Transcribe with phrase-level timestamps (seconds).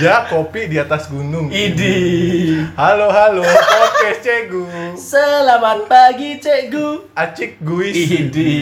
[0.00, 1.52] Senja kopi di atas gunung.
[1.52, 2.56] Idi.
[2.72, 4.64] Halo halo, podcast Cegu.
[4.96, 7.12] Selamat pagi, Cikgu.
[7.12, 7.92] Acik guis.
[8.08, 8.56] Idi.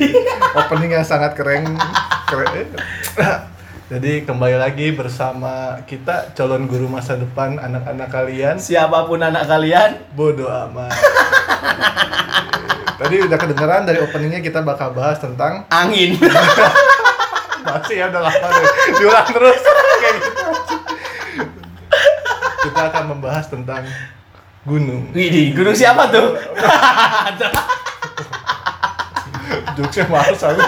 [0.56, 1.76] Opening yang sangat keren.
[2.24, 2.64] keren.
[3.92, 8.56] Jadi kembali lagi bersama kita calon guru masa depan anak-anak kalian.
[8.56, 10.96] Siapa pun anak kalian, Bodoh amat.
[12.96, 16.16] Tadi udah kedengeran dari openingnya kita bakal bahas tentang angin.
[17.68, 18.66] masih ya udah lama deh.
[18.96, 19.60] Diulang terus.
[22.70, 23.82] Kita akan membahas tentang
[24.62, 25.10] gunung.
[25.10, 26.38] Widih, gunung siapa tuh?
[29.74, 30.60] Jokesnya males aku.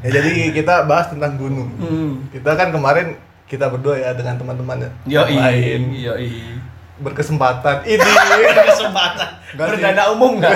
[0.00, 1.70] ya jadi kita bahas tentang gunung.
[1.76, 2.12] Hmm.
[2.28, 5.34] Kita kan kemarin kita berdua ya dengan teman-teman yang Yoi.
[5.34, 6.30] lain Yoi.
[7.00, 7.98] berkesempatan ini
[8.68, 9.28] Kesempatan.
[9.50, 9.74] Enggak sih.
[9.80, 10.52] Berdana umum nggak?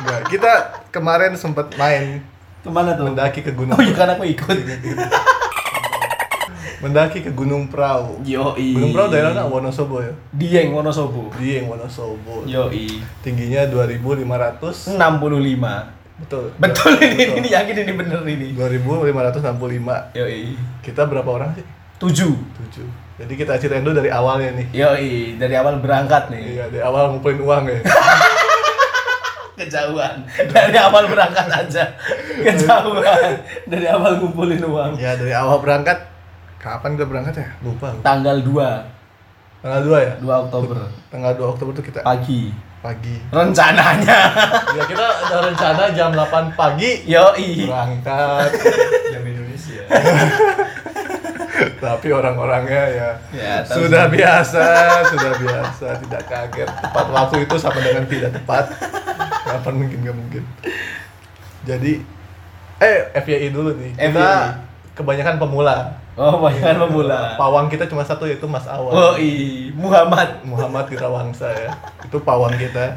[0.00, 0.52] Enggak, kita
[0.90, 2.20] kemarin sempat main
[2.60, 3.08] Ke mana tuh?
[3.08, 4.56] mendaki ke gunung Oh iya kan aku ikut.
[6.80, 8.20] Mendaki ke Gunung Prau.
[8.24, 8.72] Yoi.
[8.72, 10.12] Gunung Prau daerahnya Wonosobo ya.
[10.32, 11.28] Dieng Wonosobo.
[11.36, 12.48] Dieng Wonosobo.
[12.48, 13.04] Yoi.
[13.20, 14.96] Tingginya 2500.
[14.96, 14.96] 65.
[16.20, 16.52] Betul.
[16.60, 18.48] Betul ini, ini yakin ini bener ini.
[18.56, 20.16] 2565.
[20.16, 20.56] Yoi.
[20.80, 21.64] Kita berapa orang sih?
[22.00, 22.32] Tujuh.
[22.72, 23.20] 7.
[23.20, 24.66] Jadi kita ceritain dulu dari awalnya nih.
[24.72, 26.56] Yoi, dari awal berangkat nih.
[26.56, 27.78] Iya, dari awal ngumpulin uang ya.
[29.60, 30.24] Kejauhan.
[30.48, 31.84] Dari awal berangkat aja.
[32.40, 33.32] Kejauhan.
[33.68, 34.96] Dari awal ngumpulin uang.
[34.96, 36.00] ya, dari awal berangkat
[36.60, 37.48] kapan kita berangkat ya?
[37.60, 37.88] Lupa.
[38.00, 40.12] Tanggal 2, Tanggal 2 ya?
[40.18, 40.76] 2 Oktober.
[41.08, 42.52] Tanggal 2 Oktober tuh kita Pagi.
[42.80, 43.16] pagi.
[43.28, 44.20] Rencananya.
[44.76, 47.66] Ya kita ada rencana jam 8 pagi Yoi.
[47.66, 48.50] berangkat.
[49.12, 49.82] Jam Indonesia.
[51.78, 54.64] Tapi orang-orangnya ya, Ya, sudah biasa,
[55.06, 56.68] sudah biasa, tidak kaget.
[56.70, 58.64] Tepat waktu itu sama dengan tidak tepat.
[59.44, 60.42] Kapan mungkin nggak mungkin.
[61.62, 62.00] Jadi,
[62.78, 63.92] eh FYI dulu nih.
[63.92, 64.94] Kita FYI.
[64.94, 65.76] kebanyakan pemula.
[66.14, 67.34] Oh, banyak pemula.
[67.34, 68.90] Pawang kita cuma satu yaitu Mas Awal.
[68.90, 70.42] Oh, i Muhammad.
[70.42, 71.70] Muhammad Wirawangsa ya.
[72.02, 72.96] Itu pawang kita.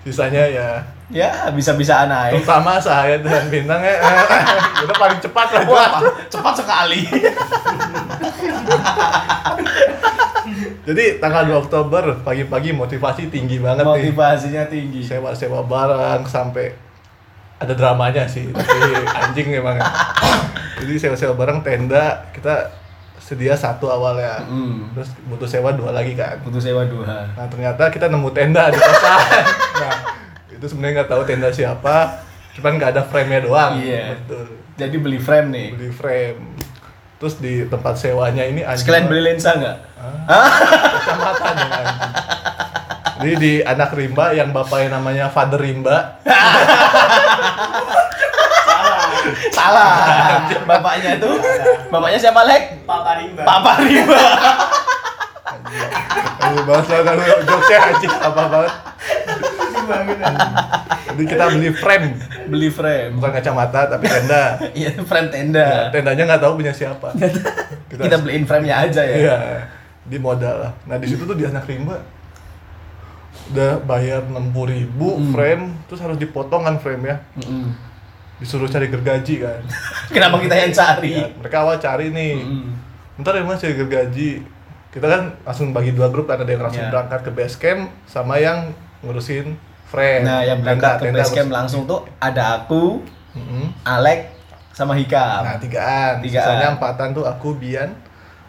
[0.00, 0.70] Sisanya ya
[1.06, 2.34] Ya, bisa-bisa naik.
[2.36, 3.94] terutama saya dan bintang ya
[4.82, 7.06] udah paling cepat lah Wah, cepat sekali.
[10.82, 14.98] jadi tanggal 2 Oktober pagi-pagi motivasi tinggi banget nih Motivasinya tinggi.
[15.00, 16.74] sewa-sewa barang sampai
[17.56, 18.78] ada dramanya sih tapi
[19.08, 19.86] anjing emang ya.
[20.76, 22.68] jadi sewa-sewa barang tenda kita
[23.18, 24.92] sedia satu awalnya Hmm.
[24.92, 27.26] terus butuh sewa dua lagi kan Butuh sewa dua.
[27.28, 29.44] nah ternyata kita nemu tenda di kosan
[29.82, 29.94] nah
[30.48, 32.22] itu sebenarnya nggak tahu tenda siapa
[32.52, 34.16] cuman nggak ada frame-nya doang Iya.
[34.16, 34.46] betul
[34.76, 35.68] Jadi beli frame nih.
[35.72, 36.38] beli frame
[37.16, 39.76] terus di tempat sewanya ini anjing Sekalian beli lensa nggak?
[40.28, 42.12] kecamatan ya anjing.
[43.16, 46.20] Jadi di anak rimba yang bapaknya namanya Father Rimba
[49.66, 49.90] Salah.
[50.62, 51.34] Bapaknya tuh,
[51.88, 52.62] bapaknya siapa Lek?
[52.84, 53.42] Papa Rimba.
[53.42, 54.22] Papa Rimba.
[56.38, 58.72] Aduh bahasa kan jokesnya anjing apa banget
[61.06, 62.08] Jadi kita beli frame
[62.46, 63.10] Beli frame.
[63.14, 65.90] Bukan kacamata tapi tenda Iya, frame tenda.
[65.90, 67.10] Tendanya nggak tahu punya siapa
[67.88, 69.16] Kita beliin frame-nya aja ya.
[69.16, 69.36] Iya
[70.04, 71.98] Di modal lah Nah di situ tuh di anak rimba
[73.48, 74.38] Udah bayar 60
[74.68, 75.30] ribu Hmm.
[75.32, 77.74] frame Terus harus dipotong kan frame ya Mm-mm.
[78.36, 79.60] Disuruh cari gergaji kan
[80.14, 81.14] Kenapa kita yang cari?
[81.14, 82.64] Ya, Mereka awal cari nih Mm-mm.
[83.16, 84.44] Ntar ya mas cari gergaji
[84.88, 86.90] Kita kan langsung bagi dua grup kan Ada yang langsung Ya.
[86.90, 88.70] berangkat ke base camp Sama yang
[89.00, 89.56] ngurusin
[89.86, 93.00] frame Nah, yang berangkat ke Tenda- base tenda camp langsung tuh ada aku,
[93.32, 93.70] Mm-mm.
[93.82, 94.34] Alek,
[94.70, 95.40] sama Hikam.
[95.42, 96.42] Nah tigaan, Tigaan.
[96.42, 97.94] sisanya empatan tuh aku, Bian,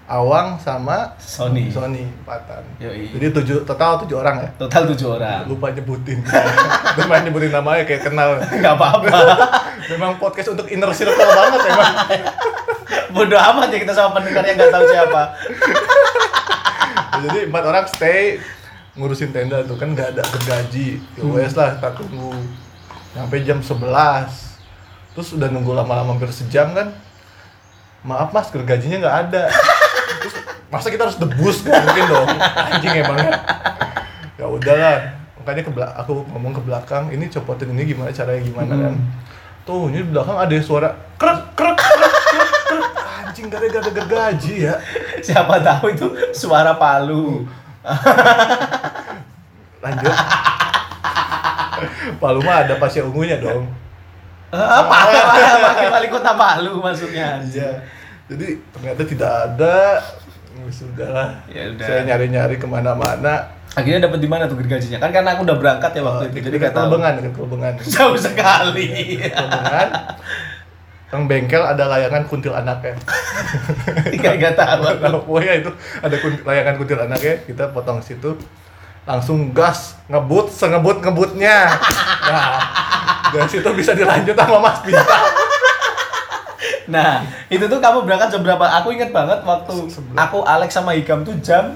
[0.07, 1.68] Awang sama Sony.
[1.68, 2.63] Sony empatan.
[2.80, 3.12] Yoi.
[3.12, 4.50] Jadi tujuh total tujuh orang ya.
[4.56, 5.44] Total tujuh orang.
[5.51, 6.24] Lupa nyebutin.
[6.98, 8.39] Lupa nyebutin namanya kayak kenal.
[8.39, 9.12] Gak apa-apa.
[9.92, 11.95] Memang podcast untuk inner circle banget emang.
[13.19, 15.21] Bodoh amat ya kita sama pendengar yang nggak tahu siapa.
[17.27, 18.39] Jadi empat orang stay
[18.95, 21.03] ngurusin tenda tuh kan nggak ada gergaji.
[21.19, 22.31] Ya wes lah kita tunggu
[23.12, 24.48] sampai jam 11
[25.18, 26.94] Terus udah nunggu lama-lama hampir sejam kan.
[28.06, 29.44] Maaf mas gergajinya nggak ada.
[30.67, 32.27] Masa kita harus debus Nggak mungkin dong.
[32.73, 33.31] Anjing emangnya.
[34.35, 34.97] Ya udahlah.
[35.39, 38.93] Makanya ke belakang, aku ngomong ke belakang, ini copotin ini gimana caranya gimana kan.
[39.63, 42.91] Tuh, ini di belakang ada suara krek krek krek krek, krek.
[43.23, 44.75] Anjing gak ada, gak ada gergaji ya.
[45.23, 47.47] Siapa tahu itu suara Palu.
[49.83, 50.15] lanjut
[52.17, 53.69] Palu mah ada pasir ungunya dong
[54.51, 54.97] Apa?
[55.71, 57.43] Pakai wali kota Palu maksudnya.
[57.43, 57.83] Iya.
[58.31, 60.03] Jadi ternyata tidak ada
[60.57, 61.30] Ya Sudah lah.
[61.48, 61.86] Ya udah.
[61.86, 63.54] Saya nyari-nyari ke mana-mana.
[63.71, 64.98] Akhirnya dapat di mana tuh gergajinya?
[64.98, 66.36] Kan karena aku udah berangkat ya waktu Oh, itu.
[66.36, 66.74] di- Jadi tahu.
[66.74, 67.86] Kelebengan, dekat.
[67.94, 68.89] Jauh sekali.
[69.21, 69.88] Kelebengan.
[71.07, 72.98] Kang bengkel ada layangan kuntil anaknya.
[74.18, 74.81] Nggak nggak tahu.
[75.00, 75.69] Nah, pokoknya itu
[76.01, 78.33] ada kun- layangan kuntil anaknya, kita potong situ.
[79.06, 81.71] Langsung gas, ngebut, sengebut ngebutnya.
[82.27, 82.60] Nah,
[83.30, 85.31] dari situ bisa dilanjut sama Mas Bintang.
[86.88, 88.63] Nah, itu tuh kamu berangkat jam berapa?
[88.80, 89.74] Aku inget banget waktu
[90.13, 91.75] aku Alex sama Hikam tuh jam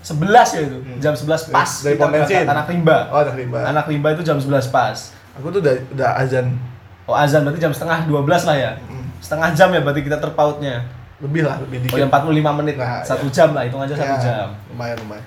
[0.00, 0.18] 11
[0.48, 0.76] ya itu.
[0.98, 1.82] Jam 11 pas Hmm.
[1.82, 2.44] Dari kita pom bensin.
[2.44, 2.96] anak rimba.
[3.08, 3.58] Oh, ada rimba.
[3.64, 4.96] Anak rimba itu jam 11 pas.
[5.34, 6.54] Aku tuh udah, udah azan
[7.02, 8.70] Oh azan berarti jam setengah 12 lah ya.
[8.80, 9.04] Hmm.
[9.18, 10.80] Setengah jam ya berarti kita terpautnya.
[11.18, 12.02] lebih lah, lebih Oh dikit.
[12.02, 12.74] ya 45 menit.
[12.74, 13.30] Nah, satu ya.
[13.30, 14.46] jam lah, hitung aja satu Ya, jam.
[14.74, 15.22] Lumayan, lumayan.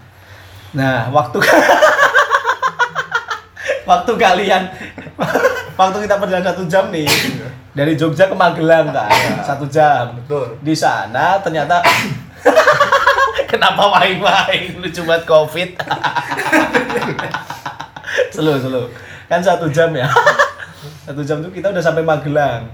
[0.76, 1.40] Nah, waktu
[3.86, 4.64] waktu kalian
[5.80, 7.06] waktu kita perjalanan satu jam nih
[7.76, 9.12] dari Jogja ke Magelang kan
[9.44, 10.16] satu jam.
[10.24, 10.56] Betul.
[10.64, 11.84] di sana ternyata
[13.52, 15.70] kenapa main-main lucu banget covid.
[18.32, 18.88] Selu selu
[19.28, 20.08] kan satu jam ya.
[21.06, 22.66] Satu jam tuh kita udah sampai Magelang.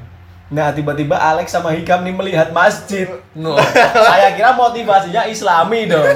[0.52, 3.08] Nah tiba-tiba Alex sama Hikam nih melihat masjid.
[3.36, 3.60] No.
[4.08, 6.16] Saya kira motivasinya Islami dong.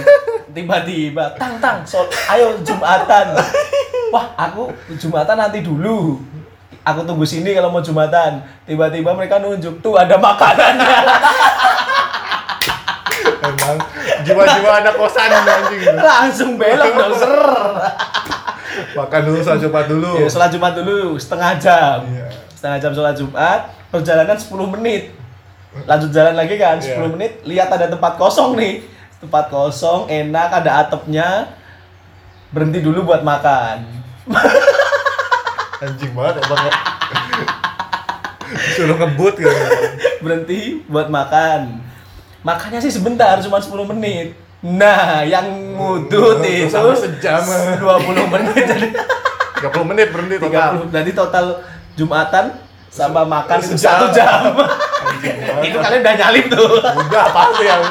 [0.55, 1.83] Tiba-tiba tang tang
[2.31, 3.35] ayo jumatan.
[4.15, 6.23] Wah aku jumatan nanti dulu
[6.85, 10.99] aku tunggu sini kalau mau jumatan tiba-tiba mereka nunjuk tuh ada makanannya
[13.45, 13.77] Emang
[14.21, 15.81] jiwa-jiwa anak kosan anjing.
[15.95, 17.35] langsung belok dong ser
[18.91, 20.11] Makan dulu, sholat Jumat dulu.
[20.17, 22.27] ya, sholat jumat dulu setengah jam Iya.
[22.51, 25.15] setengah jam sholat jumat perjalanan 10 menit
[25.81, 27.07] lanjut jalan lagi kan 10 Iya.
[27.07, 28.83] menit lihat ada tempat kosong nih
[29.17, 31.53] tempat kosong enak ada atapnya
[32.49, 33.83] berhenti dulu buat makan
[35.85, 36.59] Anjing banget emang.
[38.75, 39.49] Suruh ngebut gitu.
[40.21, 41.81] berhenti buat makan
[42.41, 45.45] makannya sih sebentar cuma 10 menit nah yang
[45.77, 47.41] ngudut itu Sampai sejam.
[47.41, 48.87] 20 menit jadi
[49.61, 50.69] 30 menit berhenti total.
[50.81, 51.45] 30 berarti total
[51.93, 52.45] jumatan
[52.89, 53.77] sama makan Sejam.
[53.77, 54.41] satu jam
[55.61, 57.81] itu kalian udah nyalip tuh Udah pasti yang.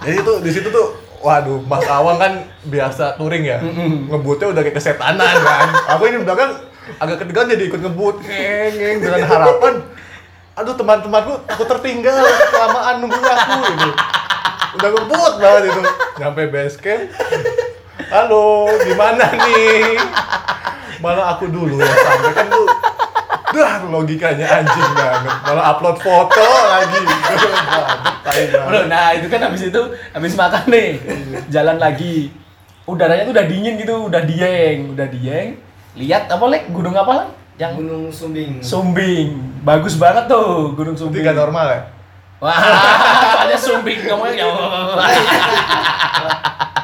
[0.00, 0.86] Jadi itu di situ tuh
[1.24, 2.32] Waduh, Mas Awang kan
[2.68, 3.64] biasa touring ya.
[4.12, 5.68] Ngebutnya udah kayak kesetanan kan.
[5.96, 6.52] Aku ini belakang
[7.00, 8.20] agak ketegangan jadi ikut ngebut.
[8.20, 9.74] Ngeng, ngeng, dengan harapan
[10.54, 12.14] aduh teman-temanku aku tertinggal
[12.52, 13.90] kelamaan nunggu aku gitu.
[14.76, 15.82] Udah ngebut banget itu.
[16.20, 17.08] Nyampe base camp.
[18.12, 19.96] Halo, gimana nih?
[21.00, 22.68] Malah aku dulu ya sampai kan tuh
[23.54, 25.30] Dah logikanya anjing banget.
[25.46, 27.00] Malah upload foto lagi.
[28.66, 29.80] Bro, nah itu kan habis itu
[30.10, 30.98] habis makan nih.
[31.48, 32.34] Jalan lagi.
[32.84, 35.56] Udaranya tuh udah dingin gitu udah dieng udah dieng.
[35.94, 36.68] Lihat apa lek?
[36.74, 38.58] Gunung apa lah yang Gunung Sumbing.
[38.60, 39.38] Sumbing.
[39.62, 41.22] Bagus banget tuh gunung Itu Sumbing.
[41.22, 41.80] gak normal ya?
[42.42, 42.52] wah
[43.40, 44.44] soalnya Sumbing ngomongnya.
[44.44, 44.52] ya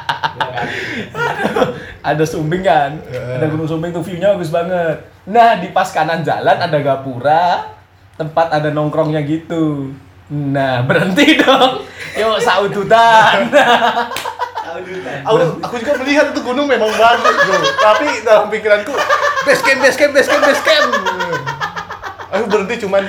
[2.09, 2.97] ada Sumbing kan?
[3.09, 3.39] Ya.
[3.39, 4.97] ada gunung Sumbing tuh view-nya bagus banget.
[5.29, 7.73] Nah di pas kanan jalan ada gapura
[8.17, 9.93] tempat ada nongkrongnya gitu.
[10.31, 11.85] Nah berhenti dong.
[12.17, 13.47] Yuk saudutan.
[15.27, 17.59] Aku, aku juga melihat itu gunung memang bagus bro.
[17.75, 18.95] Tapi dalam pikiranku
[19.43, 20.89] Base camp, base camp, base camp, base camp.
[22.31, 23.03] Aku berhenti cuman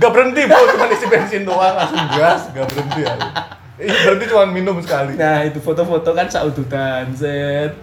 [0.00, 3.28] Gak berhenti bro, cuman isi bensin doang Langsung gas, gak berhenti aku
[3.82, 5.18] Ih, Berhenti cuman minum sekali.
[5.18, 7.74] Nah itu foto-foto kan saudutan, set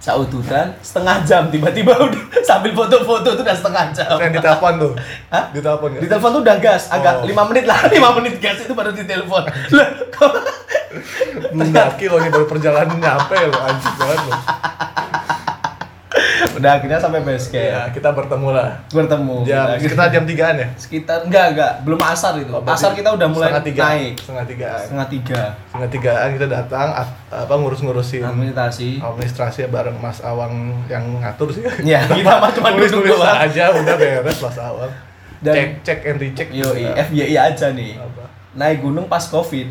[0.00, 4.16] Saudutan, setengah jam tiba-tiba udah sambil foto-foto tuh udah setengah jam.
[4.16, 4.92] Yang ditelepon tuh?
[5.28, 5.44] Hah?
[5.52, 6.08] Ditelepon Di gak?
[6.08, 7.28] telepon tuh udah gas, agak Oh.
[7.28, 9.44] 5 menit lah, 5 menit gas itu baru ditelepon.
[9.76, 10.32] Lah, kok?
[11.52, 14.40] Belum daki loh ini baru perjalanan nyampe loh Anjing banget loh
[16.52, 20.54] Udah akhirnya sampai base Ya camp kita bertemu lah Bertemu Jam, Kita- sekitar jam 3an
[20.56, 20.68] ya?
[20.74, 24.44] Sekitar, enggak, enggak, belum asar itu Oh, Asar kita udah mulai setengah tiga, naik Setengah
[24.44, 30.52] tigaan Setengah tiga Setengah tigaan kita datang at- apa ngurus-ngurusin Administrasi administrasinya bareng Mas Awang
[30.86, 31.62] yang ngatur sih.
[31.80, 33.38] Ya, kita mah cuma duduk doang.
[33.38, 34.90] aja udah beres Mas Awang.
[35.38, 36.48] Dan- cek cek and recheck.
[36.50, 36.68] Yo.
[36.74, 38.26] FYI aja nih Apa?
[38.52, 39.70] Naik gunung pas covid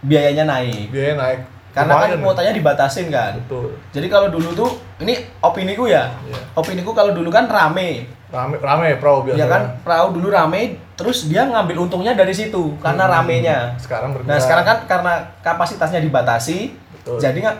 [0.00, 1.40] Biayanya naik Biaya naik.
[1.68, 3.32] Karena kan Lumayan, kuotanya dibatasin kan.
[3.38, 3.76] Betul.
[3.90, 6.10] Jadi kalau dulu tuh ini opini ku ya.
[6.22, 6.38] Iya.
[6.54, 8.06] Opini ku kalau dulu kan rame.
[8.28, 9.38] Rame rame perahu biasa.
[9.38, 13.14] Ya kan perahu dulu rame terus dia ngambil untungnya dari situ karena Hmm.
[13.16, 13.72] ramenya.
[13.76, 14.28] Sekarang berkurang.
[14.28, 17.16] Nah, sekarang kan karena kapasitasnya dibatasi, Betul.
[17.18, 17.58] jadi nggak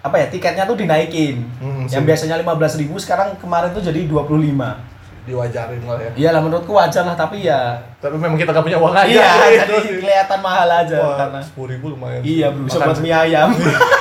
[0.00, 1.44] apa ya tiketnya tuh dinaikin.
[1.58, 2.08] Hmm, yang sih.
[2.08, 4.88] biasanya 15.000 sekarang kemarin tuh jadi 25.
[5.20, 6.10] diwajarin lah ya.
[6.16, 9.04] Iyalah menurutku wajar lah tapi ya Tapi memang kita gak punya uang aja.
[9.06, 10.00] iya jadi sih.
[10.00, 12.24] kelihatan mahal aja Wah, karena sepuluh ribu lumayan.
[12.24, 13.52] iya bro buat mie ayam.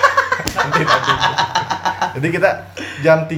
[0.57, 1.11] nanti nanti.
[2.11, 2.49] Jadi kita
[2.99, 3.37] jam 3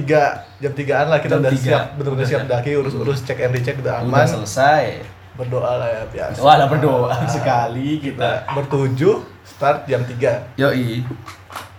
[0.58, 1.64] jam 3-an lah kita Jam udah tiga.
[1.66, 4.26] siap benar-benar Udah siap daki urus-urus cek and recheck udah Udah aman.
[4.26, 4.84] selesai.
[5.32, 8.44] berdoa lah ya biasa Walah berdoa sekali kita.
[8.44, 11.00] kita bertujuh start jam 3 Yoi.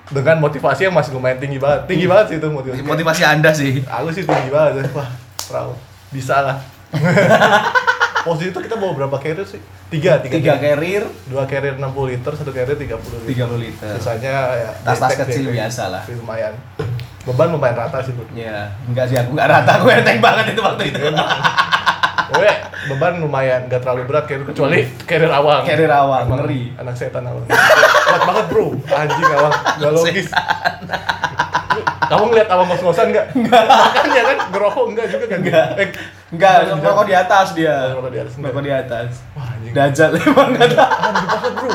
[0.09, 3.81] dengan motivasi yang masih lumayan tinggi banget tinggi banget sih itu motivasi Motivasi Anda sih.
[3.83, 5.05] aku sih tinggi banget wah
[5.43, 5.77] proud
[6.09, 6.57] bisa lah
[8.23, 9.59] posisi itu kita bawa berapa carrier sih
[9.89, 12.89] tiga tiga, Tiga carrier, dua carrier 60 liter satu carrier 30
[13.21, 13.89] liter 30 liter.
[13.93, 16.01] sisanya ya Tas-tas detek- kecil biasa lah.
[16.09, 16.53] Lumayan
[17.23, 20.61] beban lumayan rata sih bro Ya, enggak sih aku enggak rata, aku enteng banget itu
[20.61, 20.99] waktu itu.
[22.23, 26.75] Pokoknya beban lumayan nggak terlalu berat carrier kecuali carrier awang Carrier awang, Emang ngeri.
[26.75, 30.27] anak setan awang kuat banget bro anjing awang nggak logis
[32.03, 33.27] kamu ngeliat awang ngos-ngosan nggak?
[33.33, 35.39] Makanya kan ngerokok enggak juga kan?
[35.39, 35.67] Enggak.
[35.79, 35.89] Eh,
[36.29, 37.75] Enggak, rokok di atas dia.
[37.89, 38.51] Oh, rokok di atas, enggak.
[38.51, 39.09] Rokok di atas.
[39.33, 39.73] Wah anjing.
[39.73, 40.83] Dajjal emang kata.
[40.83, 41.71] Anjing banget bro.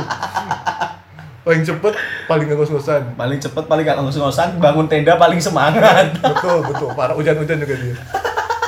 [1.48, 1.94] Paling cepet,
[2.28, 3.16] paling ngos-ngosan.
[3.16, 6.12] Paling cepet, paling gak ngos-ngosan, bangun tenda paling semangat.
[6.20, 7.96] betul betul parah hujan-hujan juga dia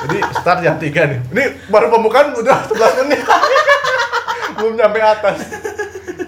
[0.01, 3.21] jadi start jam 3 nih ini baru pembukaan udah 11 menit
[4.57, 5.37] belum nyampe atas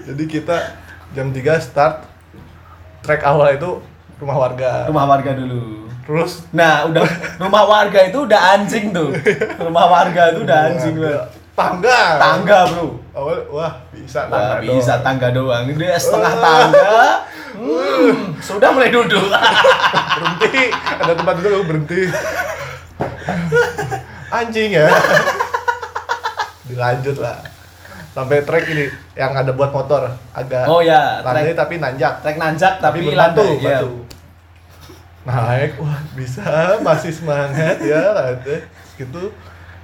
[0.06, 0.58] jadi kita
[1.18, 2.06] jam 3 start
[3.02, 3.82] track awal itu
[4.22, 5.90] rumah warga Rumah warga dulu.
[6.06, 7.04] terus Nah, udah
[7.40, 9.12] rumah warga itu udah anjing tuh.
[9.68, 10.96] Rumah warga itu udah anjing.
[11.54, 12.02] Tangga.
[12.18, 12.86] Tangga, Bro.
[13.14, 15.04] awal wah bisa Wah, tangga bisa doang.
[15.06, 15.64] tangga doang.
[15.74, 16.98] Dia setengah tangga.
[17.54, 19.26] Hmm, sudah mulai duduk.
[20.18, 20.74] berhenti.
[20.74, 22.02] Ada tempat duduk berhenti.
[24.34, 24.90] Anjing ya.
[26.66, 27.38] Dilanjut lah.
[28.14, 30.10] Sampai trek ini yang ada buat motor.
[30.34, 32.22] Agak Oh ya, landai tapi nanjak.
[32.22, 33.80] Trek nanjak tapi, tapi berbatu landai, iya.
[33.82, 33.94] batu
[35.24, 36.44] naik wah bisa.
[36.84, 38.68] Masih semangat ya landai
[39.00, 39.32] gitu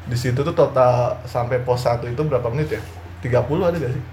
[0.09, 0.91] di situ tuh total
[1.23, 2.81] sampai pos 1 itu berapa menit ya
[3.21, 4.03] 30 ada gak sih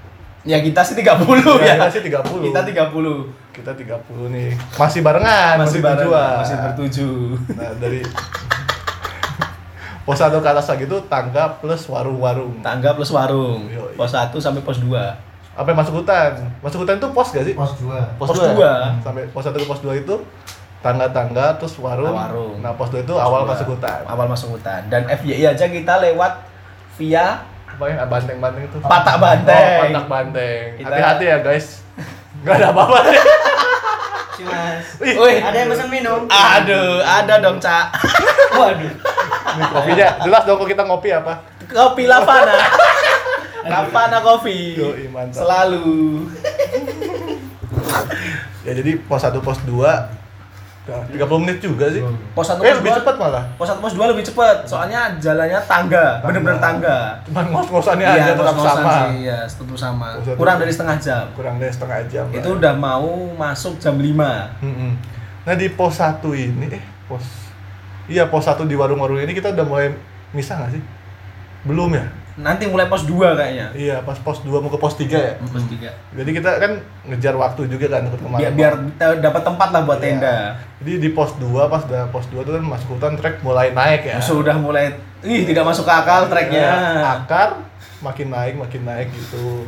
[0.46, 1.26] Ya kita sih 30
[1.58, 1.74] ya.
[1.74, 2.22] Ya, kita sih 30.
[2.22, 2.94] Kita 30.
[3.50, 6.36] kita 30 nih masih barengan Masih bareng, bertujuan.
[6.38, 7.08] masih bertuju.
[7.50, 8.00] nah dari
[10.04, 13.66] pos 1 ke atas lagi tuh tangga plus warung-warung Tangga plus warung.
[13.66, 13.98] Yoi.
[13.98, 14.94] Pos 1 sampai pos 2.
[15.56, 18.20] apa yang masuk hutan masuk hutan itu pos gak sih Pos 2.
[18.20, 18.52] Pos dua ya?
[18.52, 18.72] dua.
[19.00, 20.14] sampai pos 1 ke pos 2 itu
[20.87, 22.14] tangga-tangga terus warung.
[22.14, 22.55] Nah, warung.
[22.62, 24.07] Nah, pos 2 itu awal masuk hutan.
[24.07, 24.87] Awal masuk hutan.
[24.87, 26.47] Dan FYI aja kita lewat
[26.95, 28.76] via Apa yang banteng-banteng itu?
[28.81, 29.78] Patak Oh, Banteng.
[29.85, 30.64] patak banteng.
[30.78, 31.66] Kita- Hati-hati ya, guys.
[32.47, 33.21] Gak ada apa-apa deh.
[34.33, 34.87] Si Mas.
[34.97, 35.40] Wih.
[35.40, 36.21] Ada yang pesan minum?
[36.25, 37.93] Aduh, ada dong, Cak.
[38.57, 38.93] Waduh.
[39.57, 40.09] ini kopinya.
[40.23, 41.40] Jelas dong kalau kita ngopi apa?
[41.66, 42.57] Kopi Lavana.
[43.73, 44.19] Lavana.
[44.23, 45.43] Yoi, mantap.
[45.43, 46.31] Selalu.
[48.64, 50.25] Ya jadi pos 1 pos 2
[50.87, 51.99] Nah, 30 menit juga sih.
[52.31, 52.99] Pos 1 Eh, pos lebih 2.
[53.02, 53.45] cepat malah.
[53.55, 54.57] Pos 1 pos 2 lebih cepat.
[54.62, 56.99] Soalnya jalannya tangga, bener-bener tangga.
[57.26, 58.95] Cuman ngos-ngosannya aja tetap ngos-ngosan sama.
[58.95, 60.07] sih, Iya, tetap sama.
[60.16, 60.38] Satu.
[60.38, 61.25] Kurang dari setengah jam.
[61.35, 62.25] Kurang dari setengah jam.
[62.25, 62.38] lah.
[62.38, 64.55] Itu udah mau masuk jam 5.
[64.62, 64.90] Mm-mm.
[65.43, 67.23] Nah di pos 1 ini, eh pos
[68.07, 69.90] Iya pos 1 di warung-warung ini kita udah mulai
[70.31, 70.83] misah nggak sih?
[71.62, 72.07] Belum ya?
[72.37, 73.73] Nanti mulai pos 2 kayaknya.
[73.73, 75.33] Iya pas pos 2 mau ke pos 3 ya?
[75.40, 75.88] Pos 3.
[75.88, 76.73] Jadi kita kan
[77.09, 78.52] ngejar waktu juga kan untuk kemarin.
[78.52, 80.05] Biar biar kita dapat tempat lah buat Iya.
[80.21, 80.37] tenda.
[80.85, 84.05] Jadi di pos 2 pas udah pos 2 tuh kan masuk hutan trek mulai naik
[84.05, 84.21] ya.
[84.21, 84.93] Sudah mulai
[85.25, 86.61] ih tidak masuk ke akal treknya.
[86.61, 86.76] Ya,
[87.25, 87.64] akar
[88.05, 89.64] makin naik makin naik gitu.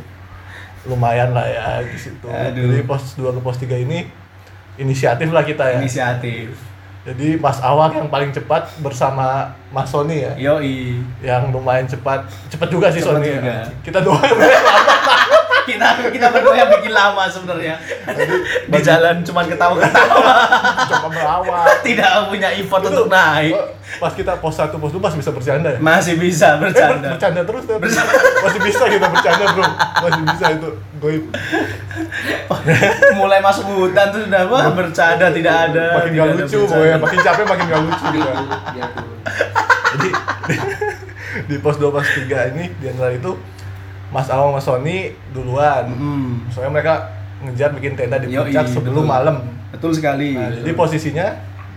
[0.85, 2.29] Lumayan lah ya di situ.
[2.29, 2.69] Aduh.
[2.69, 4.05] Jadi pos 2 ke pos 3 ini
[4.77, 5.81] inisiatif lah kita ya.
[5.81, 6.68] Inisiatif.
[7.09, 10.33] Jadi Mas Awang yang paling cepat bersama Mas Sony ya.
[10.37, 11.01] Yoi.
[11.25, 12.29] Yang lumayan cepat.
[12.53, 13.65] Cepat juga sih Sony juga.
[13.65, 13.65] ya.
[13.81, 15.08] Kita doang yang lama.
[15.69, 17.75] Kita kita berdua yang bikin lama sebenarnya.
[18.65, 20.33] Di jalan cuman ketawa-ketawa.
[20.85, 21.77] coba melawat.
[21.87, 23.53] tidak punya effort untuk naik.
[23.91, 25.79] Pas kita pos 1 pos 2 masih bisa bercanda ya.
[25.79, 27.07] Masih bisa Eh, ber- bercanda.
[27.11, 27.77] bercanda terus ya.
[28.39, 29.65] Masih bisa kita bercanda, Bro.
[29.99, 30.69] Masih bisa itu.
[30.99, 31.23] Goib.
[33.15, 35.85] Mulai masuk hutan tuh sudah wah bercanda tidak ada.
[35.95, 36.77] makin tidak gak ada lucu, bercanda.
[36.77, 37.01] boy.
[37.01, 38.31] Makin capek makin gak lucu kita.
[39.89, 40.09] Jadi
[41.49, 43.31] di pos 2 pos 3 ini di antara itu
[44.09, 44.97] Mas Awang Mas Sony
[45.29, 45.85] duluan.
[45.87, 46.49] Hmm.
[46.49, 46.93] Soalnya mereka
[47.39, 49.11] ngejar bikin tenda di Yoi, puncak sebelum betul.
[49.11, 49.35] malam.
[49.69, 50.33] Betul sekali.
[50.33, 51.27] Nah, jadi posisinya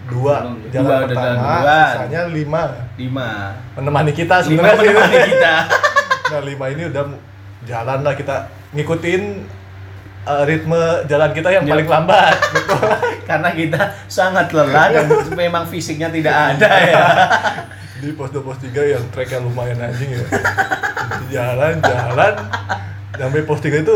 [0.05, 1.89] dua Dua jalan udah pertama, duluan.
[1.89, 2.62] sisanya lima
[2.97, 3.29] lima.
[3.73, 4.75] menemani kita Lima sebenarnya.
[4.75, 4.89] sih.
[4.89, 5.55] menemani kita.
[6.25, 7.05] Nah lima ini udah
[7.62, 8.37] jalan lah kita
[8.73, 9.23] ngikutin
[10.25, 11.71] uh, ritme jalan kita yang Ya.
[11.71, 12.77] paling lambat gitu.
[13.29, 17.05] Karena kita sangat lelah dan memang fisiknya tidak ada ya.
[18.02, 20.26] Di pos 2 pos 3 yang treknya lumayan anjing ya.
[21.30, 22.35] jalan jalan
[23.14, 23.94] sampai pos 3 itu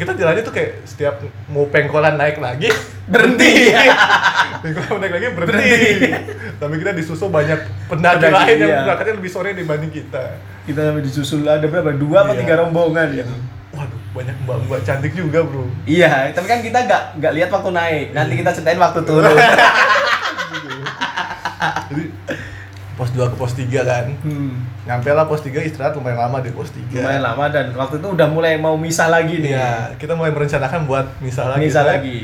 [0.00, 1.20] kita jalannya tuh kayak setiap
[1.52, 2.72] mau pengkolan naik lagi
[3.08, 3.72] Berhenti.
[4.64, 5.60] pengkolan naik lagi berhenti.
[5.60, 6.08] Berhenti.
[6.60, 8.84] Tapi kita disusul banyak pendaki lain yang iya.
[8.84, 10.40] berangkatnya lebih sore dibanding kita.
[10.68, 11.96] Kita sampai disusul ada berapa?
[11.96, 12.40] Dua apa Iya.
[12.44, 13.32] tiga rombongan gitu.
[13.72, 15.68] Waduh, banyak mbak-mbak cantik juga, Bro.
[15.88, 18.06] Iya, tapi kan kita nggak nggak lihat waktu naik.
[18.12, 19.32] Nanti kita ceritain waktu turun.
[21.88, 22.04] Jadi
[22.98, 24.58] pos 2 ke pos 3 kan Hmm.
[24.82, 28.08] nyampe lah pos 3 istirahat lumayan lama di pos 3 Lumayan lama dan waktu itu
[28.10, 29.54] udah mulai mau misah lagi nih.
[29.54, 31.62] Iya, kita mulai merencanakan buat misal lagi.
[31.62, 32.18] Misah Soalnya lagi.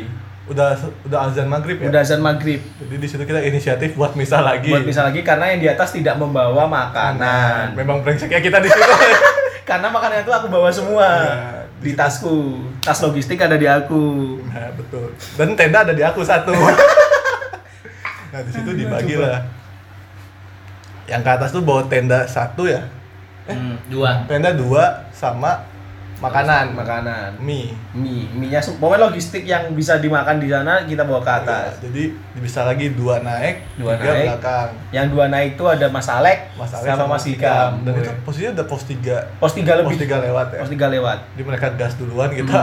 [0.44, 0.76] Udah
[1.06, 1.88] udah azan maghrib ya.
[1.88, 2.60] Udah azan maghrib.
[2.60, 4.68] Jadi di situ kita inisiatif buat misal lagi.
[4.68, 7.72] Buat misah lagi karena yang di atas tidak membawa makanan.
[7.72, 8.82] Memang brengseknya kita di situ.
[9.64, 12.60] Karena makanan itu aku bawa semua Iya, di tasku.
[12.84, 14.36] Tas logistik ada di aku.
[14.44, 15.16] nah, betul.
[15.40, 16.52] Dan tenda ada di aku satu.
[18.32, 19.40] nah, di situ dibagi lah.
[21.06, 22.80] Yang ke atas tuh bawa tenda satu ya.
[23.44, 24.24] Hmm, dua.
[24.24, 25.60] Tenda dua sama
[26.14, 27.36] makanan, Makanan.
[27.36, 27.74] mie.
[27.92, 31.76] Mie, mie-nya su- pokoknya logistik yang bisa dimakan di sana kita bawa ke atas.
[31.76, 34.26] Ya, jadi bisa lagi dua naik, Dua tiga naik.
[34.30, 34.68] belakang.
[34.90, 37.70] Yang dua naik itu ada Mas Alek Mas Alex sama, Mas Hikam.
[37.82, 39.16] Dan itu posisinya udah pos tiga.
[39.36, 39.96] pos tiga Pos lebih.
[40.00, 40.58] tiga lewat ya.
[40.58, 41.18] Pos tiga lewat.
[41.30, 42.62] Jadi mereka gas duluan kita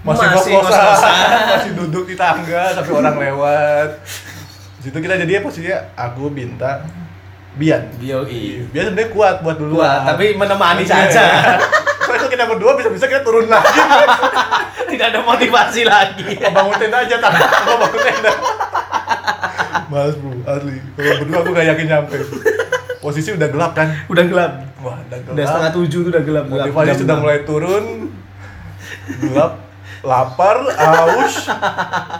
[0.00, 0.34] masih, Hmm.
[0.34, 1.14] Masih ngos-ngosan, ngos-ngosan.
[1.54, 3.88] masih duduk di tangga tapi orang lewat.
[4.74, 6.82] Di situ kita jadinya posisinya aku bintang
[7.58, 7.82] Bian.
[7.98, 8.70] BOI.
[8.70, 9.82] Bian sebenarnya kuat buat duluan.
[9.82, 11.10] Kuat, tapi menemani Iya.
[11.10, 11.24] saja.
[12.08, 13.68] Soalnya kalau kita berdua bisa-bisa kita turun lagi.
[14.94, 16.38] Tidak ada motivasi lagi.
[16.40, 17.30] Mau bangun tenda aja tak
[17.66, 18.32] mau bangun tenda.
[19.88, 20.78] Mas bro, asli.
[20.94, 22.16] Kalau berdua aku gak yakin nyampe.
[22.98, 23.88] Posisi udah gelap kan?
[24.08, 24.52] Udah gelap.
[24.80, 25.34] Wah, udah gelap.
[25.36, 26.44] Udah setengah tujuh tuh udah gelap.
[26.46, 27.22] gelap, motivasi gelap, sudah gelap.
[27.26, 27.84] mulai turun
[29.20, 29.52] gelap
[30.00, 31.34] lapar aus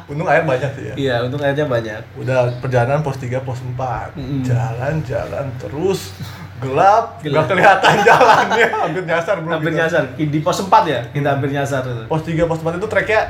[0.05, 0.95] untung air banyak sih ya.
[0.95, 2.01] Iya, untung airnya banyak.
[2.17, 4.43] udah perjalanan pos 3 pos 4 Mm-mm.
[4.43, 6.13] jalan jalan terus.
[6.59, 7.47] Gelap Gelap.
[7.47, 8.69] nggak kelihatan jalannya.
[8.73, 9.81] Hampir nyasar bro Hampir kita.
[9.81, 10.03] nyasar.
[10.13, 13.23] Di pos 4 ya, kita hampir nyasar pos 3 pos 4 itu treknya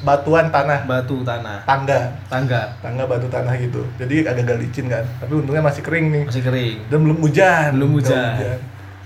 [0.00, 0.82] batuan tanah.
[0.82, 2.16] Batu tanah, tangga.
[2.26, 2.72] Tangga.
[2.80, 3.84] Tangga batu tanah gitu.
[3.96, 5.04] Jadi agak-agak licin kan.
[5.20, 6.22] Tapi untungnya masih kering nih.
[6.26, 6.76] Masih kering.
[6.88, 7.68] dan belum hujan.
[7.76, 8.58] Belum Nggak hujan.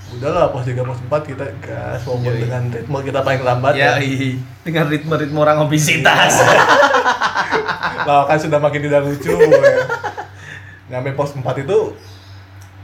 [0.08, 2.40] Udahlah pos 3 pos 4 kita gas walaupun Yoi.
[2.42, 6.40] dengan ritme kita paling lambat Ya, ya dengan ritme-ritme orang obesitas.
[8.06, 9.74] lawakan sudah makin tidak lucu ya.
[10.88, 11.78] nyampe pos 4 itu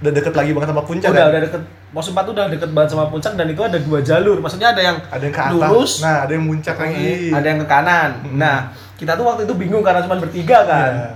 [0.03, 1.31] udah deket lagi banget sama puncak udah kan?
[1.31, 1.63] udah deket
[1.95, 4.37] pos 4 tuh udah deket banget sama puncak dan itu ada dua jalur.
[4.41, 7.59] Maksudnya ada yang ada yang ke atas lurus, nah ada yang muncak lagi ada yang
[7.61, 8.11] ke kanan.
[8.19, 8.35] Hmm.
[8.35, 8.57] Nah,
[8.97, 10.91] kita tuh waktu itu bingung karena cuma bertiga kan.
[10.91, 11.11] Iya.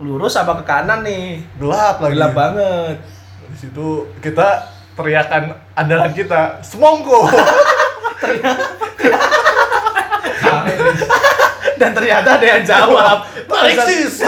[0.00, 1.44] Lurus apa ke kanan nih?
[1.54, 2.96] gelap lagi Gelap banget.
[3.44, 3.86] di situ
[4.18, 7.26] kita teriakan andalan kita semongko
[11.74, 13.18] Dan ternyata ada yang jawab.
[13.48, 14.22] Alexis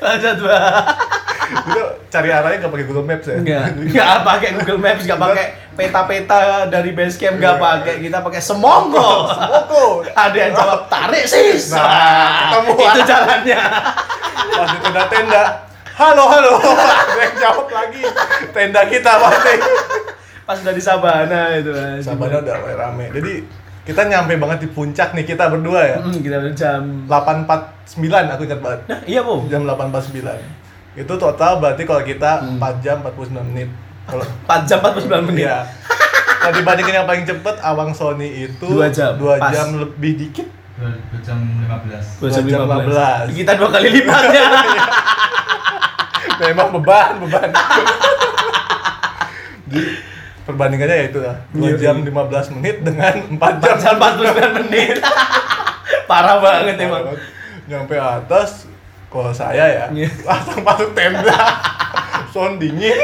[0.00, 0.58] Ada dua.
[1.50, 5.46] itu cari arahnya nggak pakai Google Maps ya Enggak, enggak pakai Google Maps, enggak pakai
[5.74, 7.60] peta-peta dari base camp, enggak Iya.
[7.60, 7.94] pakai.
[7.98, 9.08] Kita pakai semongko.
[9.28, 11.74] semongko Ada yang jawab tarik sis.
[11.74, 13.60] Nah, itu jalannya.
[14.48, 15.42] pas di tenda-tenda
[16.00, 16.52] halo halo
[17.04, 18.00] ada yang jawab lagi
[18.50, 19.54] tenda kita mati
[20.42, 21.70] Pas udah di Sabana itu.
[21.70, 22.02] Mas.
[22.02, 23.32] Sabana udah mulai rame jadi
[23.82, 28.60] kita nyampe banget di puncak nih kita berdua ya Hmm, kita jam 849 aku ingat
[28.60, 29.44] banget Nah, iya, Bu.
[29.46, 30.24] jam 849
[30.96, 32.56] itu total berarti kalau kita Hmm.
[32.56, 33.68] 4 jam 49 menit
[34.08, 35.44] kalau 4 jam 49 menit.
[35.44, 35.68] iya
[36.40, 39.52] kalau dibandingin yang paling cepet Awang Sony itu Dua jam, 2 pas.
[39.52, 40.48] jam lebih dikit
[40.80, 42.88] Dua dua jam 15 Dua jam jam 15.
[43.28, 43.36] 15.
[43.36, 44.42] Kita dua kali lipatnya.
[46.42, 47.50] memang beban beban
[49.66, 49.82] jadi
[50.42, 51.76] perbandingannya ya itu lah 2 Iya.
[51.78, 54.96] jam 15 menit dengan 4 jam 4 jam 49 menit.
[56.10, 57.14] Parah banget emang.
[57.64, 58.66] nyampe atas
[59.06, 60.10] kalau saya ya Iya.
[60.24, 61.38] langsung masuk tenda
[62.30, 62.98] sound dingin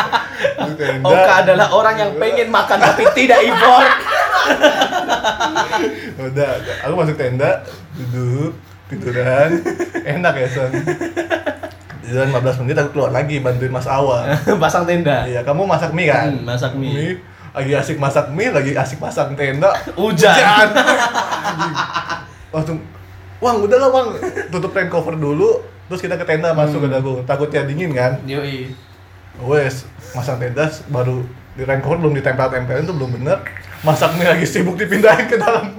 [0.80, 3.82] tenda Oka adalah orang yang pengen makan tapi tidak impor.
[6.24, 6.50] udah
[6.82, 7.62] aku masuk tenda
[7.94, 8.58] duduk
[8.88, 9.62] tiduran
[10.02, 10.70] enak ya son
[12.02, 14.26] tiduran 15 menit aku keluar lagi bantuin Mas Awang
[14.62, 15.22] Pasang tenda.
[15.24, 16.34] iya kamu masak mie kan?
[16.34, 17.22] Hmm, masak mie.
[17.52, 19.70] lagi asik masak mie lagi asik pasang tenda.
[19.98, 20.32] Hujan.
[20.34, 21.74] Anjing.
[22.54, 22.78] langsung
[23.38, 24.08] Wang udah lah Wang
[24.50, 28.18] tutup rain cover dulu terus kita ke tenda masuk ke dagu takutnya dingin kan?
[28.24, 28.72] Yoi.
[29.42, 33.38] wes masang tenda baru di rain cover belum ditempel-tempelin tuh belum bener.
[33.82, 35.74] Masak mie lagi sibuk dipindahin ke dalam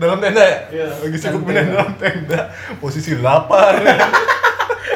[0.00, 0.58] dalam tenda ya?
[0.72, 2.48] Iya, lagi sibuk pindahin dalam tenda.
[2.80, 3.76] Posisi lapar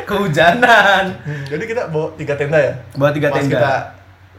[0.07, 1.05] Kehujanan.
[1.53, 3.53] Jadi kita bawa tiga tenda ya Bawa tiga Pas tenda.
[3.53, 3.73] kita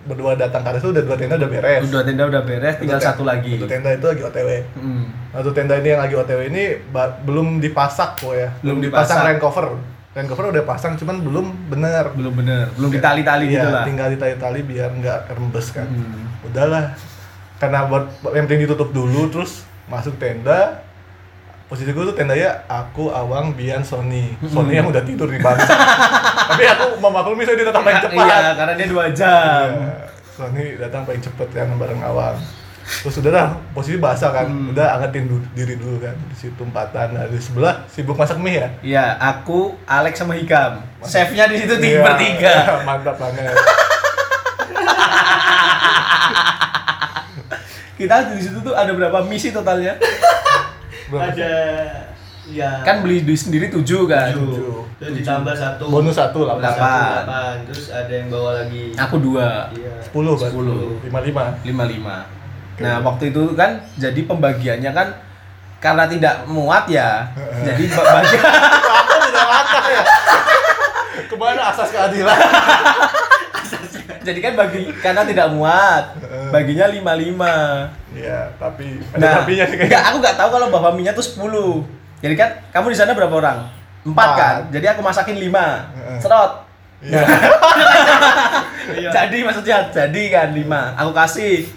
[0.08, 3.28] berdua datang ke itu udah dua tenda udah beres Dua tenda udah beres, tinggal Satu
[3.28, 3.60] lagi.
[3.60, 5.06] satu tenda itu lagi otw Hmm.
[5.30, 6.64] Satu tenda ini yang lagi OTW ini
[7.22, 8.50] belum dipasak kok ya.
[8.58, 9.28] Belum dipasang dipasak.
[9.28, 9.66] rain cover.
[10.16, 12.10] Rain cover udah pasang cuman belum bener.
[12.16, 13.84] Belum bener, belum ditali-tali Iya, gitu lah.
[13.86, 15.86] tinggal ditali-tali biar nggak rembes kan.
[15.86, 16.32] Hmm.
[16.42, 16.96] Udahlah.
[17.58, 20.87] Karena buat yang penting ditutup dulu terus masuk tenda.
[21.68, 24.40] Posisi gue tuh tendanya aku, Awang, Bian, Sony.
[24.42, 25.76] Sony yang udah tidur nih bangsa.
[26.50, 28.24] Tapi aku memaklumi saya dia datang paling cepat.
[28.24, 29.68] Iya, karena dia dua jam.
[29.68, 29.92] Iya.
[30.32, 32.40] Sony datang paling cepet yang bareng Awang.
[32.88, 34.72] terus udah dah posisi basah kan Hmm.
[34.72, 38.56] udah angetin du- diri dulu kan di situ empatan nah di sebelah sibuk masak mie
[38.56, 40.80] ya Iya, aku, Alex sama Hikam.
[41.04, 42.54] Chefnya di situ tiga Iya, bertiga.
[42.88, 43.52] mantap banget
[47.98, 50.00] Kita di situ tuh ada berapa misi totalnya?
[51.10, 51.52] Ada
[52.48, 54.32] ya Kan beli duit sendiri tujuh kan.
[54.32, 54.84] Tujuh.
[54.98, 55.84] Terus ditambah satu.
[55.88, 57.62] bonus satu lah Delapan.
[57.64, 58.92] Terus ada yang bawa lagi.
[58.94, 59.94] Aku dua, Iya.
[60.00, 60.98] sepuluh kan Sepuluh.
[61.02, 62.18] lima lima lima lima.
[62.78, 65.08] Nah waktu itu kan jadi pembagiannya kan
[65.78, 67.30] karena tidak muat ya.
[67.62, 70.02] jadi ba- bagi apa tidak rata ya
[71.20, 72.34] ke mana asas keadilan
[74.28, 76.16] jadi kan bagi karena tidak muat
[76.50, 77.56] baginya lima lima.
[78.16, 81.46] Iya, tapi ada Nah, tapinya sih enggak, aku nggak tahu kalau bapak minyak tuh 10
[82.18, 83.70] Jadi kan kamu di sana berapa orang?
[84.08, 84.56] Empat kan?
[84.74, 85.86] Jadi aku masakin lima.
[86.18, 86.66] Serot.
[87.04, 87.22] Iya.
[89.22, 90.96] Jadi maksudnya jadi kan lima.
[90.98, 91.70] Aku kasih.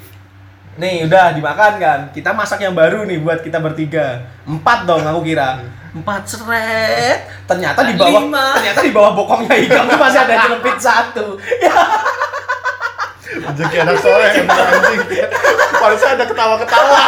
[0.81, 2.01] Nih udah dimakan kan.
[2.15, 4.25] Kita masak yang baru nih buat kita bertiga.
[4.49, 5.61] Empat dong aku kira.
[5.93, 7.27] Empat seret.
[7.45, 8.23] Ternyata di bawah
[8.57, 11.37] ternyata di bawah bokongnya tuh masih ada jelepit satu.
[11.61, 11.75] Ya,
[13.31, 15.01] Rezeki anak soleh emang anjing.
[15.73, 16.99] Harusnya ada ketawa-ketawa.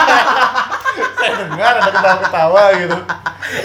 [1.18, 2.98] Saya dengar ada ketawa-ketawa gitu.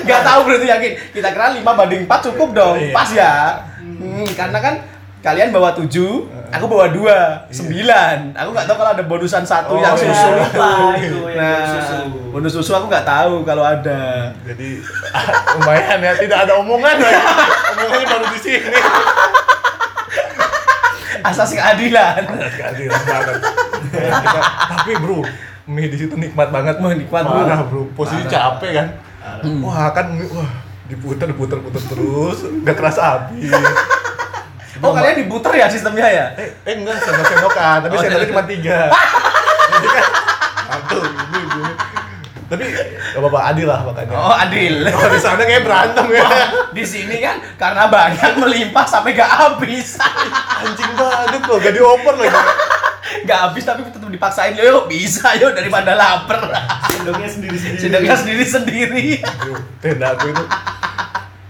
[0.04, 0.92] nggak tahu berarti yakin.
[1.12, 2.76] Kita kira lima banding empat cukup dong.
[2.76, 2.92] Iya.
[2.92, 3.34] Pas ya.
[3.80, 4.74] Hmm, karena kan
[5.18, 8.32] kalian bawa tujuh, aku bawa dua, sembilan.
[8.34, 10.02] Aku nggak tahu kalau ada bonusan satu Oh, yang iya.
[10.08, 10.60] susu itu.
[11.36, 11.98] Nah, bonus susu.
[12.32, 14.32] bonus susu aku nggak tahu kalau ada.
[14.46, 14.82] Jadi
[15.60, 17.22] lumayan ya, tidak ada omongan lagi.
[17.76, 18.72] Omongannya baru di sini.
[21.28, 22.22] Asas keadilan.
[22.24, 23.36] Ada keadilan banget.
[23.90, 25.20] Ya, kita- tapi bro,
[25.66, 26.76] mie di situ nikmat banget.
[26.78, 27.38] Wah, nikmat, bro.
[27.38, 27.82] Parah, bro.
[27.94, 28.56] Posisi Parah.
[28.56, 28.88] capek kan.
[29.60, 30.50] Wah, kan wah
[30.88, 33.52] diputer, diputer, puter terus, nggak kerasa habis.
[34.78, 36.26] Oh kalian diputer ya sistemnya ya?
[36.38, 38.30] Eh, eh enggak, sendok-sendokan, tapi Oh, sendoknya sendok.
[38.30, 38.80] cuma tiga.
[39.74, 40.06] Jadi kan,
[40.70, 41.64] satu, ini, ini.
[42.48, 44.16] Tapi gak apa-apa, adil lah makanya.
[44.16, 44.76] Oh adil.
[44.96, 46.28] Kalau di sana kayak berantem ya.
[46.72, 50.00] Di sini kan karena banyak melimpah sampai gak habis.
[50.64, 52.40] Anjing banget loh, gak dioper lagi.
[53.08, 56.44] Gak habis tapi tetap dipaksain yuk bisa yuk daripada lapar.
[56.92, 57.80] Sendoknya sendiri-sendiri.
[57.80, 59.08] Sendoknya sendiri sendiri.
[59.24, 60.44] Aduh, Tenda aku itu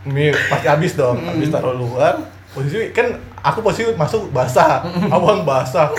[0.08, 2.30] mie pasti habis dong, habis taruh luar.
[2.54, 5.92] Posisi kan aku posisi masuk basah, awang basah.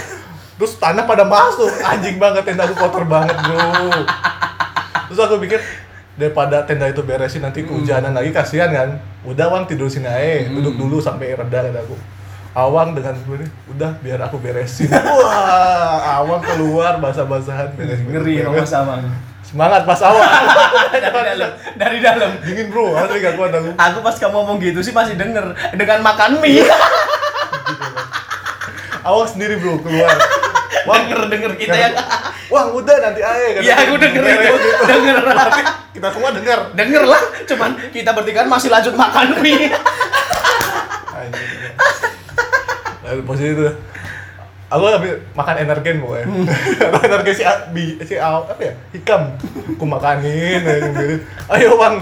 [0.59, 4.03] Terus tanah pada masuk, anjing banget tenda aku kotor banget bro.
[5.09, 5.57] Terus aku pikir
[6.21, 9.01] daripada tenda itu beresin nanti kehujanan lagi kasihan kan.
[9.25, 11.97] Udah Wang tidur sini aja, duduk dulu sampai reda kata aku.
[12.53, 14.91] Awang dengan nih, udah biar aku beresin.
[15.23, 18.05] Wah, Awang keluar basah-basahan beresin.
[18.11, 18.95] Ngeri sama sama.
[19.49, 20.29] Semangat Mas Awang.
[20.93, 22.31] dari dalam, dari dalam.
[22.45, 23.71] Dingin bro, asli gak kuat aku.
[23.81, 26.69] Aku pas kamu ngomong gitu sih masih denger dengan makan mie.
[29.09, 30.13] Awang sendiri bro keluar.
[30.89, 31.95] Wang denger denger kita yang
[32.49, 33.61] Wang udah nanti aja.
[33.61, 34.57] Iya aku denger itu,
[34.89, 35.17] denger.
[35.93, 36.59] Kita semua denger.
[36.73, 37.23] denger lah.
[37.45, 39.69] Cuman kita bertiga kan masih lanjut makan mie.
[43.05, 43.69] Lalu posisi itu.
[44.69, 46.29] Aku habis makan energen pokoknya.
[46.93, 48.77] Aku energen si bi, si A, apa ya?
[48.93, 49.33] Hikam.
[49.77, 50.61] Aku makanin
[51.57, 51.95] ayo bang.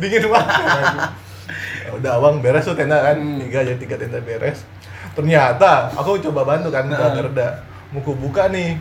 [0.00, 0.46] Dingin bang.
[1.84, 3.20] Ya udah bang beres tuh tenda kan.
[3.20, 4.64] Tiga aja tiga tenda beres.
[5.12, 7.20] Ternyata aku coba bantu kan Nah.
[7.20, 7.48] reda
[7.90, 8.78] mau buka nih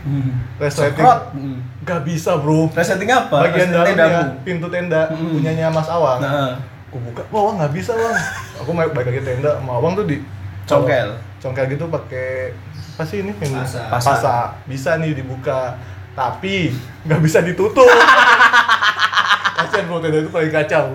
[0.56, 1.34] resleting Sekrot.
[1.34, 1.58] Hmm.
[1.82, 3.38] gak bisa bro Resleting apa?
[3.44, 5.32] bagian Resleting dalamnya pintu tenda Mm.
[5.34, 8.14] punyanya Mas Awang Nah, aku buka wah nggak bisa bang
[8.56, 10.18] aku mau balik lagi tenda sama Awang tuh di
[10.64, 11.10] Congkel.
[11.38, 12.54] congkel gitu pakai
[12.94, 13.82] apa sih ini yang Pasa.
[13.88, 14.10] Pasa.
[14.12, 15.74] pasa bisa nih dibuka
[16.12, 16.70] tapi
[17.02, 17.88] nggak bisa ditutup
[19.58, 20.94] kasian bro tenda itu paling kacau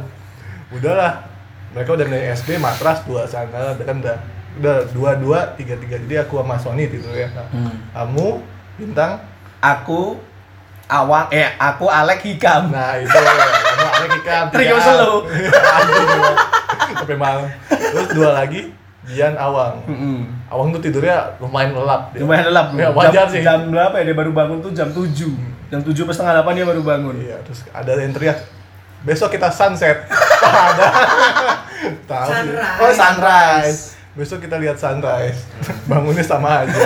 [0.71, 1.27] udahlah
[1.71, 4.17] mereka udah dari SD matras dua sana kan udah
[4.55, 7.75] udah dua dua tiga tiga jadi aku sama Sony tidur ya Hmm.
[7.91, 8.39] kamu
[8.79, 9.19] bintang
[9.65, 10.21] Aku
[10.85, 12.69] Awang eh aku Alek Hikam.
[12.69, 14.77] Nah itu kamu ada ikan Trio.
[14.77, 16.37] Anjing emang.
[16.93, 17.49] sampai malam.
[17.73, 18.69] Terus dua lagi
[19.09, 19.81] Dian Awang.
[19.89, 20.29] Mm-mm.
[20.53, 22.13] Awang tuh tidurnya lumayan lelap.
[22.13, 22.21] dia.
[22.21, 22.67] Lumayan lelap.
[22.77, 23.41] Ya, wajar jam, sih.
[23.41, 25.09] Jam berapa ya dia baru bangun tuh jam 7.
[25.73, 27.17] Jam 7 pas setengah 8 dia baru bangun.
[27.17, 28.45] Iya terus ada yang teriak
[29.01, 30.05] besok kita sunset.
[30.69, 30.87] ada.
[32.05, 32.29] Tahu.
[32.29, 32.37] sih.
[32.45, 32.77] Sunrise.
[32.85, 33.81] Oh sunrise.
[34.15, 35.43] Besok kita lihat sunrise.
[35.91, 36.79] Bangunnya sama aja.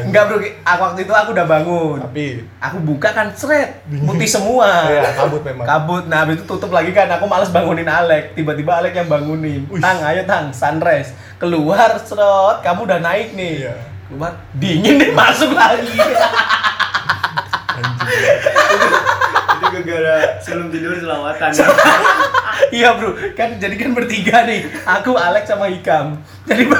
[0.00, 2.00] Enggak bro, aku waktu itu aku udah bangun.
[2.00, 4.88] Tapi Aku buka kan seret, putih semua.
[4.88, 5.68] Iya, kabut memang.
[5.68, 6.08] Kabut.
[6.08, 7.04] Nah, habis itu tutup lagi kan.
[7.20, 8.32] Aku males bangunin Alek.
[8.32, 9.68] Tiba-tiba Alek yang bangunin.
[9.68, 9.76] Wih.
[9.76, 11.12] Tang, ayo Tang, sunrise.
[11.36, 12.64] Keluar, serot.
[12.64, 13.68] Kamu udah naik nih.
[13.68, 13.76] Iya.
[14.08, 16.00] Keluar, dingin deh masuk lagi.
[19.90, 21.50] gara-gara sebelum tidur selawatan.
[22.76, 24.70] iya bro, kan jadi kan bertiga nih.
[24.86, 26.22] Aku, Alek sama Hikam.
[26.46, 26.70] Jadi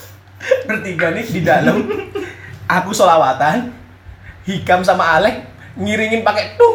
[0.68, 1.86] bertiga nih di dalam.
[2.66, 3.70] Aku solawatan.
[4.42, 5.46] Hikam sama Alek
[5.78, 6.74] ngiringin pakai tung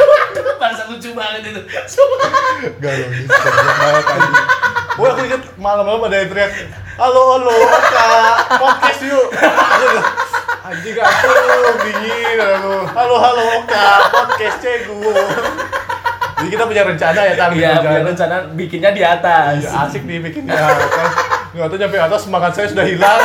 [0.62, 1.62] bahasa lucu banget itu.
[2.82, 4.04] Gak logis, banget.
[4.98, 6.50] Wah, aku inget malam-malam ada yang teriak,
[6.98, 9.26] halo halo kak, podcast yuk.
[10.64, 11.43] Anjing aku
[11.82, 12.74] dingin aku.
[12.90, 14.98] Halo halo kak, podcast cegu.
[16.34, 17.56] Jadi kita punya rencana ya tadi.
[17.62, 21.10] iya biar rencana bikinnya di atas Ya, asik nih bikin di atas.
[21.54, 23.20] Nggak tahu nyampe atas semangat saya sudah hilang.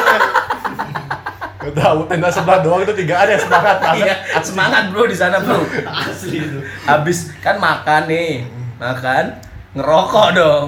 [1.59, 5.59] Gak tahu tenda sebelah doang itu tigaan yang semangat iya semangat bro di sana bro
[5.83, 6.63] Asli itu.
[6.87, 8.47] habis kan makan nih
[8.79, 9.35] makan
[9.75, 10.67] ngerokok dong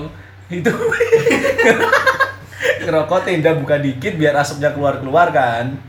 [0.52, 0.68] itu
[2.84, 5.80] ngerokok tenda buka dikit biar asapnya keluar keluar kan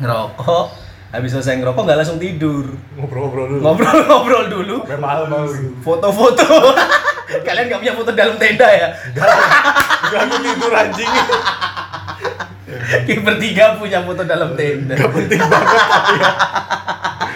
[0.00, 0.66] ngerokok
[1.10, 3.60] habis selesai ngerokok nggak langsung tidur Ngobrol-ngobrol dulu.
[3.60, 5.50] ngobrol-ngobrol dulu Sampai malam-malam.
[5.80, 6.46] foto-foto
[7.46, 8.88] kalian nggak punya foto dalam tenda ya
[10.02, 11.10] Udah aku tidur anjing.
[13.02, 15.78] kita bertiga punya foto dalam tenda Gak penting banget
[16.16, 16.30] ya.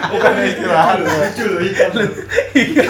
[0.05, 0.97] Bukan istirahat.
[1.01, 1.59] Lucu loh.
[2.53, 2.87] Iya.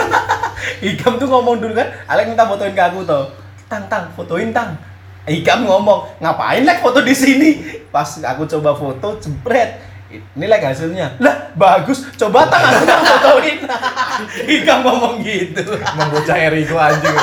[0.83, 3.31] Ikam tuh ngomong dulu kan, Alek minta fotoin ke aku tuh.
[3.65, 4.77] Tang tang, fotoin tang.
[5.25, 7.49] Ikam ngomong, ngapain lek foto di sini?
[7.95, 9.79] Pas aku coba foto, jebret.
[10.11, 11.15] Ini lek hasilnya.
[11.17, 12.03] Lah, bagus.
[12.13, 13.57] Coba tang aku fotoin.
[14.55, 15.63] Ikam ngomong gitu.
[15.63, 17.15] Emang bocah Eriko anjing.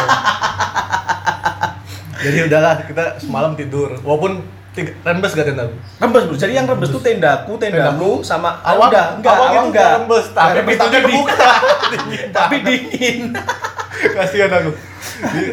[2.23, 4.01] Jadi udahlah kita semalam tidur.
[4.01, 4.41] Walaupun
[4.73, 5.69] tiga, rembes gak tenda.
[5.99, 6.37] Rembes, Bro.
[6.37, 9.91] Jadi yang rembes tuh tendaku, tendamu sama Awang enggak, awang awang itu enggak.
[9.99, 11.51] rembes, tapi pintunya di- kebuka.
[11.93, 13.21] Dingin tapi dingin.
[13.93, 14.71] Kasihan aku.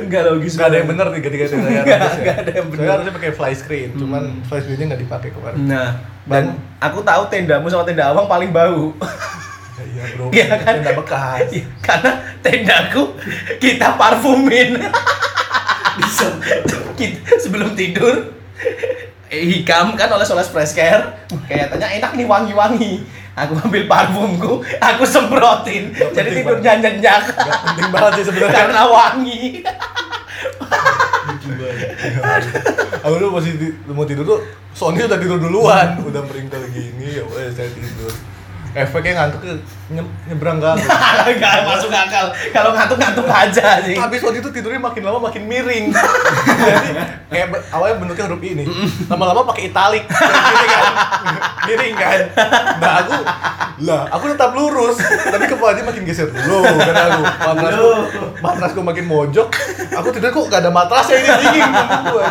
[0.01, 0.53] Enggak logis.
[0.53, 2.09] Gak ada yang bener tiga-tiga tenda yang Nggak, ya.
[2.17, 2.65] nggak ada yang.
[2.71, 5.57] Saya harusnya pakai fly screen, cuman fly screennya nggak dipakai kemarin.
[5.61, 5.89] Nah,
[6.23, 6.43] dan
[6.77, 8.95] aku tahu tendamu sama tenda awang paling bau.
[9.79, 10.73] Ya, iya bro, Iya kan?
[10.75, 11.47] tenda bekas.
[11.49, 13.03] Iya, Karena tendaku
[13.57, 14.75] kita parfumin.
[16.95, 18.35] kita sebelum tidur
[19.27, 23.03] eh, hikam kan oles-oles fresh care kayaknya enak nih wangi-wangi
[23.39, 25.95] aku ambil parfumku aku semprotin.
[25.95, 27.23] Gak jadi tidurnya nyenyak.
[27.31, 28.57] Gak penting banget sih sebenarnya.
[28.67, 29.41] karena wangi.
[32.99, 33.51] Aku dulu masih
[33.89, 34.39] mau tidur tuh,
[34.75, 38.11] Sony udah tidur duluan, udah meringkel gini, ya udah saya tidur.
[38.79, 39.51] Efeknya ngantuk ke
[39.89, 40.79] nye- nyebrang kan.
[41.29, 42.25] nggak masuk akal.
[42.49, 45.91] Kalau ngantuk-ngantuk aja sih Habis Sony tuh tidurnya makin lama makin miring.
[46.69, 46.91] Jadi
[47.29, 48.65] kayak awalnya bentuknya huruf ini,
[49.05, 50.83] lama-lama pakai italik, gini kan,
[51.63, 52.19] miring kan.
[52.79, 53.15] Nah aku,
[53.79, 56.25] lah aku tetap lurus, tapi kepalanya makin geser.
[56.25, 57.21] Dulu kan aku.
[57.21, 57.89] Matrasku,
[58.39, 59.47] matrasku makin mojok,
[59.91, 61.69] aku tidur kok gak ada matrasnya ini dingin
[62.07, 62.25] gua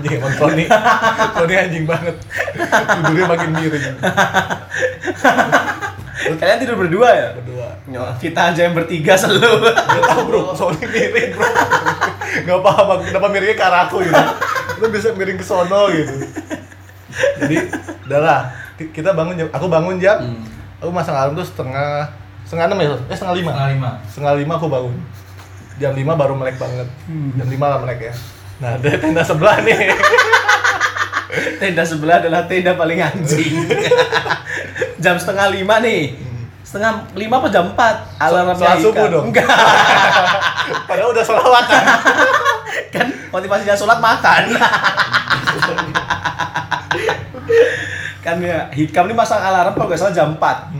[0.00, 0.16] anjing.
[0.16, 0.64] Emang Sony,
[1.36, 2.16] Sony anjing banget.
[2.96, 3.86] Tidurnya makin miring.
[6.30, 7.68] kalian tidur berdua ya Berdua.
[7.90, 11.48] Nyo, kita aja yang bertiga selalu Gak tau bro, Sony miring bro
[12.46, 14.22] Gak paham aku kenapa miringnya ke arah aku gitu
[14.78, 16.16] Lu bisa miring ke sono gitu
[17.40, 17.56] Jadi,
[18.06, 18.40] udah lah
[18.78, 20.44] Kita bangun jam, aku bangun jam Hmm.
[20.80, 22.08] Aku masang alarm tuh setengah
[22.48, 22.88] Setengah enam ya?
[23.10, 23.90] Eh setengah lima Setengah lima.
[24.08, 24.94] Setengah lima aku bangun
[25.76, 26.88] Jam lima baru melek banget
[27.36, 28.14] Jam lima lah melek ya
[28.60, 29.88] Nah, ada tenda sebelah nih.
[31.60, 33.64] Tenda sebelah adalah tenda paling anjing.
[35.04, 36.12] Jam setengah lima nih.
[36.60, 37.96] Setengah lima apa jam empat?
[38.20, 39.12] Alarmnya sholat subuh Ika.
[39.12, 39.26] dong.
[39.32, 39.48] enggak.
[40.88, 41.82] Padahal udah sholawatan
[42.94, 43.06] kan?
[43.32, 44.42] Motivasinya sholat makan.
[48.20, 50.79] Kan ya hikam ini masang alarm kalau nggak salah jam 4 Mm-mm.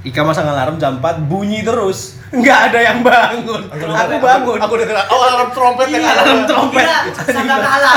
[0.00, 2.16] Ika masang alarm jam 4 bunyi terus.
[2.30, 3.68] Nggak ada yang bangun.
[3.68, 4.58] Aku, denger- bangun.
[4.58, 6.86] Aku udah dengar, oh alarm trompet yang Iya, alarm trompet.
[7.26, 7.94] Kira kalah.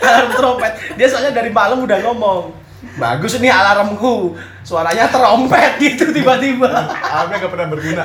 [0.00, 0.72] alarm trompet.
[0.96, 2.56] Dia soalnya dari malam udah ngomong
[2.96, 4.32] bagus nih alarmku.
[4.62, 6.68] Suaranya trompet gitu tiba-tiba.
[6.88, 8.04] Alarmnya gak pernah berguna.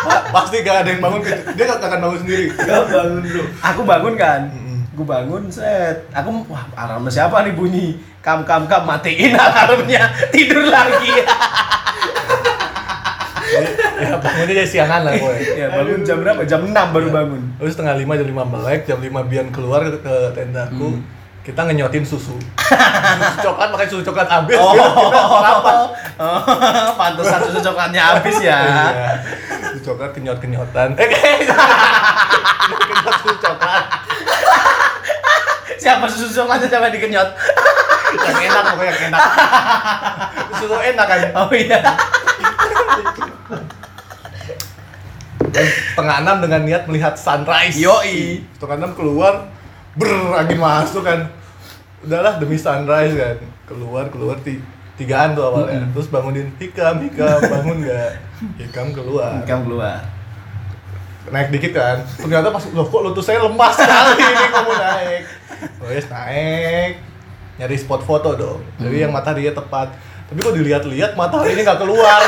[0.00, 2.46] Pa- Pasti gak ada yang bangun, dia gak akan bangun sendiri.
[2.52, 3.42] Gak bangun bro.
[3.60, 4.40] aku bangun kan?
[4.92, 6.06] Aku bangun set.
[6.12, 10.12] Aku wah alarm siapa nih bunyi kam kam kam matiin alarmnya.
[10.28, 11.12] Tidur lagi.
[14.00, 16.40] Ya bangunnya jadi siangan lah gue ya bangun jam berapa?
[16.46, 17.42] Jam 6 baru bangun.
[17.58, 21.04] Terus setengah lima jam lima melek jam lima Bian keluar ke, ke tendaku Hmm.
[21.40, 22.36] kita ngenyotin susu.
[22.36, 24.56] Susu coklat makanya susu coklat habis.
[24.56, 25.76] Oh, kita, kita sarapan
[26.20, 26.40] oh
[26.94, 28.60] pantesan susu coklatnya habis ya.
[28.60, 29.08] Iya.
[29.72, 31.08] susu coklat kenyot kenyotan eh
[32.70, 33.84] kenyot susu coklat.
[35.76, 36.68] Siapa susu coklatnya?
[36.68, 37.28] Siapa dikenyot
[38.18, 39.22] yang enak pokoknya yang enak.
[40.58, 41.80] Susu enak kan oh iya.
[45.94, 47.76] Setengah enam dengan niat melihat sunrise.
[47.78, 48.44] Yoi.
[48.56, 49.50] setengah enam keluar
[49.94, 51.30] ber angin masuk kan.
[52.02, 53.36] Udahlah demi sunrise kan.
[53.66, 54.58] Keluar keluar ti
[54.98, 55.86] tigaan tuh awalnya.
[55.94, 58.12] Terus bangunin hikam hikam bangun nggak?
[58.66, 59.42] Hikam keluar.
[59.46, 60.00] Kamu keluar.
[61.30, 62.02] Naik dikit kan.
[62.18, 65.22] Ternyata pas loh kok lutut saya lemas sekali ini kamu naik?
[65.78, 67.09] Terus naik
[67.60, 68.64] nyari spot foto dong.
[68.80, 69.92] Jadi yang mataharinya tepat.
[70.32, 72.20] Tapi kok dilihat-lihat mataharinya nggak keluar.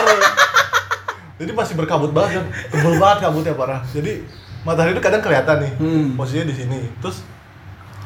[1.41, 2.47] Jadi masih berkabut banget kan.
[2.69, 3.81] Tebel banget kabutnya parah.
[3.89, 4.29] Jadi
[4.69, 5.73] matahari itu kadang kelihatan nih.
[5.81, 6.07] Hmm.
[6.21, 6.79] posisinya di sini.
[7.01, 7.25] Terus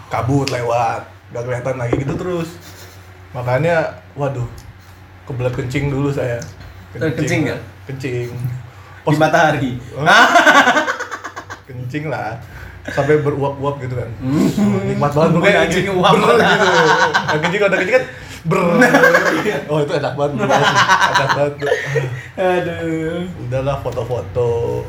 [0.07, 1.03] kabut lewat.
[1.35, 2.49] Nggak kelihatan lagi gitu terus.
[3.35, 4.47] Makanya waduh.
[5.27, 6.39] Kebelet kencing dulu saya.
[6.95, 7.61] Eh, kencing nggak?
[7.91, 8.31] kencing.
[9.03, 9.75] Di matahari.
[11.67, 12.39] kencing lah
[12.95, 14.11] sampai beruap-uap gitu kan.
[14.87, 16.13] Nikmat banget Bukan kayak anjing uap.
[16.15, 16.35] Gitu.
[17.27, 18.05] Yang kencing kalau udah kencing kan?
[18.47, 18.59] Ber
[19.67, 20.39] oh itu enak banget.
[20.47, 21.53] Enak banget.
[22.39, 23.27] Aduh.
[23.47, 24.85] udahlah foto-foto.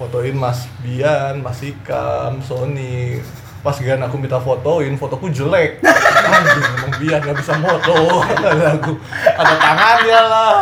[0.00, 3.22] Fotoin Mas Bian, Mas Ikam, Sony.
[3.62, 5.78] Pas gian aku minta fotoin, fotoku jelek.
[5.86, 8.92] Anjing emang Bian gak bisa foto ada aku.
[9.24, 10.54] Ada tangannya lah.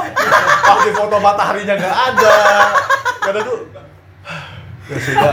[0.60, 2.36] Pas di foto mataharinya gak ada.
[3.24, 3.54] Kata aku
[4.90, 5.32] ya sudah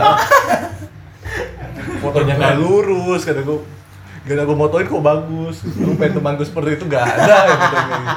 [1.98, 3.64] fotonya gak lurus kata aku
[4.28, 8.16] gak aku motoin kok bagus lu pengen temanku seperti itu gak ada ya katanya gitu.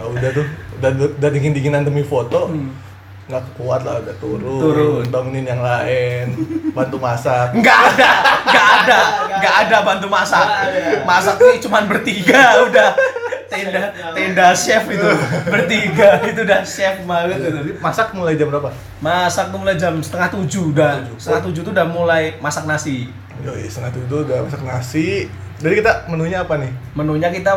[0.00, 0.46] Ah, udah tuh
[0.80, 2.48] dan dan dingin dinginan demi foto
[3.30, 5.04] nggak kuat lah udah turun Turun.
[5.06, 6.34] bangunin yang lain
[6.74, 8.10] bantu masak Nggak ada,
[8.42, 9.00] nggak ada,
[9.38, 10.46] nggak ada bantu masak.
[11.06, 12.90] Masak ini cuma bertiga udah.
[13.50, 13.82] Tenda
[14.14, 15.10] tenda chef itu
[15.44, 17.50] bertiga itu udah chef banget itu.
[17.50, 18.70] Jadi masak mulai jam berapa
[19.02, 21.02] Masak tuh mulai jam setengah tujuh udah.
[21.18, 23.10] Setengah tujuh tuh udah mulai masak nasi.
[23.42, 25.26] Yoi, setengah tujuh udah masak nasi
[25.60, 27.52] jadi kita menunya apa nih Menunya kita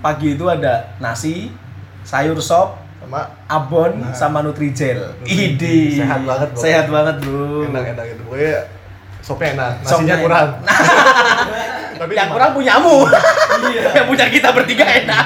[0.00, 1.52] pagi itu ada nasi,
[2.00, 4.16] sayur sop, sama abon, Nah.
[4.16, 5.12] sama nutrijel.
[5.22, 6.00] Idi.
[6.00, 6.60] Sehat banget, Bro.
[6.60, 7.68] Sehat banget bro.
[7.68, 8.56] enak enak gitu pokoknya
[9.20, 10.48] sopnya enak nasinya Sopnya kurang.
[11.96, 13.08] tapi yang kurang punyamu.
[13.96, 15.24] yang punya kita bertiga enak.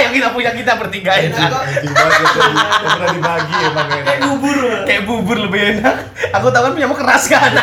[0.00, 1.50] yang kita punya kita bertiga enak.
[1.52, 5.96] Ya, yang pernah dibagi emang enak bubur Kayak bubur lebih enak.
[6.36, 7.52] Aku tahu kan punyamu keras kan.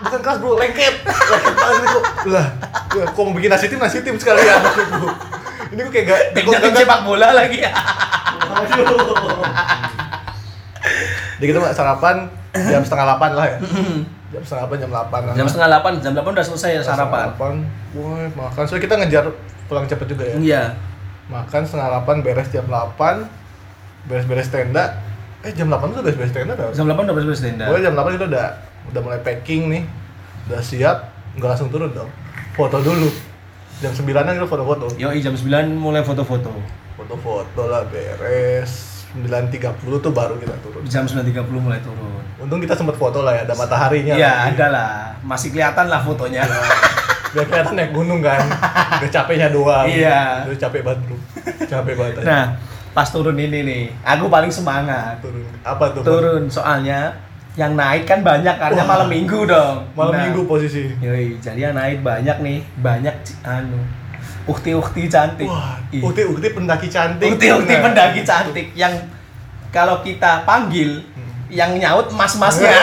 [0.00, 2.02] bukan keras bro lengket lengket banget
[2.34, 2.46] lah
[2.96, 5.06] ya, kok mau bikin nasi tim nasi tim sekalian maksudku
[5.76, 7.62] ini kok kayak gak tim sepak bola lagi.
[11.40, 13.58] Jadi kita sarapan jam setengah delapan lah ya.
[14.30, 15.20] jam setengah delapan jam delapan.
[15.32, 17.20] Jam setengah delapan, jam delapan udah selesai Setengah sarapan.
[17.24, 17.54] delapan.
[17.96, 18.62] Woi makan.
[18.68, 19.24] Soalnya kita ngejar
[19.66, 20.36] pulang cepet juga ya.
[20.36, 20.62] Iya.
[21.32, 23.24] Makan setengah delapan beres jam delapan.
[24.04, 24.84] Beres-beres tenda.
[25.40, 26.68] Eh jam delapan tuh beres-beres tenda dah.
[26.76, 27.64] Jam delapan udah beres-beres tenda.
[27.72, 28.46] Pokoknya jam delapan kita udah
[28.92, 29.82] udah mulai packing nih.
[30.52, 30.96] Udah siap.
[31.40, 32.10] Nggak langsung turun dong.
[32.52, 33.08] Foto dulu.
[33.80, 34.92] Jam sembilanan kita foto-foto.
[35.00, 36.52] Yoi jam 9 mulai foto-foto.
[37.00, 38.89] Foto-foto lah beres.
[39.10, 39.50] 9.30
[39.98, 40.82] tuh baru kita turun.
[40.86, 42.22] Jam 9.30 mulai turun.
[42.38, 44.14] Untung kita sempat foto lah ya, ada mataharinya.
[44.14, 44.92] Iya, ada lah.
[45.20, 46.46] Masih kelihatan lah fotonya.
[47.30, 48.42] biar kelihatan naik gunung kan
[48.98, 50.50] udah capeknya doang Iya.
[50.50, 51.16] udah capek banget bro
[51.62, 52.26] capek banget aja.
[52.26, 52.44] Nah,
[52.90, 55.22] pas turun ini nih, aku paling semangat.
[55.22, 57.14] turun apa tuh Turun soalnya
[57.54, 58.88] yang naik kan banyak karena Wah.
[58.98, 59.86] malam minggu dong.
[59.94, 63.14] malam Nah, minggu posisi Yoi, jadi yang naik banyak nih, banyak
[63.46, 63.78] anu
[64.46, 65.48] ukti-ukti cantik.
[65.48, 67.82] wah Ih, ukti ukti pendaki cantik Ukti-ukti Nah.
[67.84, 68.94] pendaki cantik yang
[69.70, 71.02] kalau kita panggil
[71.50, 72.70] yang nyaut mas-masnya.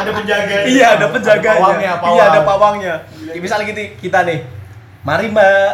[0.00, 1.60] ada penjaga iya, ada penjaganya.
[1.60, 2.16] pawangnya, pawang.
[2.16, 2.94] Iya, ada pawangnya.
[3.30, 4.38] Ya, misalnya gitu kita nih.
[5.04, 5.70] Mari, Mbak.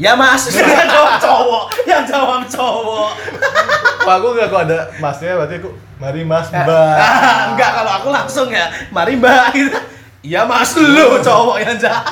[0.00, 0.48] Ya, Mas.
[0.56, 1.64] Yang jawab cowok.
[1.86, 3.10] Yang jawab cowok.
[4.00, 6.96] Wah, aku nggak kok ada masnya berarti aku mari mas Ah, mbak
[7.52, 8.64] enggak kalau aku langsung ya.
[8.88, 9.44] Mari, Mbak.
[9.52, 9.78] Gitu.
[10.24, 12.04] Ya, Mas lu cowok yang jawab.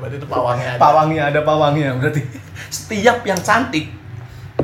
[0.00, 0.80] Berarti itu pawangnya aja.
[0.80, 2.22] Pawangnya ada pawangnya berarti.
[2.72, 3.92] Setiap yang cantik.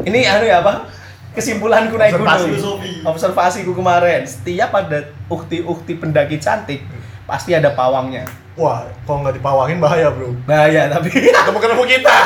[0.02, 0.88] Ini anu ya, apa?
[1.36, 2.48] Kesimpulanku naik Observasi.
[2.56, 2.78] gunung.
[3.04, 4.24] Observasiku kemarin.
[4.24, 6.80] Setiap ada ukti-ukti pendaki cantik,
[7.28, 8.24] pasti ada pawangnya.
[8.56, 12.08] wah kalau nggak dipawangin bahaya bro Bahaya tapi ketemu ketemu kita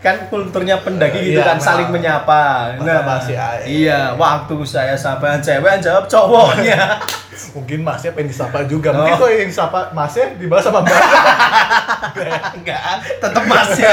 [0.00, 2.72] kan kulturnya pendaki gitu Iya, kan saling menyapa.
[2.74, 3.60] Basa-basi aja.
[3.62, 6.96] iya, waktu saya sapa cewek jawab cowoknya.
[7.56, 9.18] mungkin masnya pengen disapa juga mungkin Oh.
[9.18, 10.92] kok yang disapa masnya dibalas sama mbak
[12.56, 12.80] Enggak,
[13.16, 13.92] tetap masnya.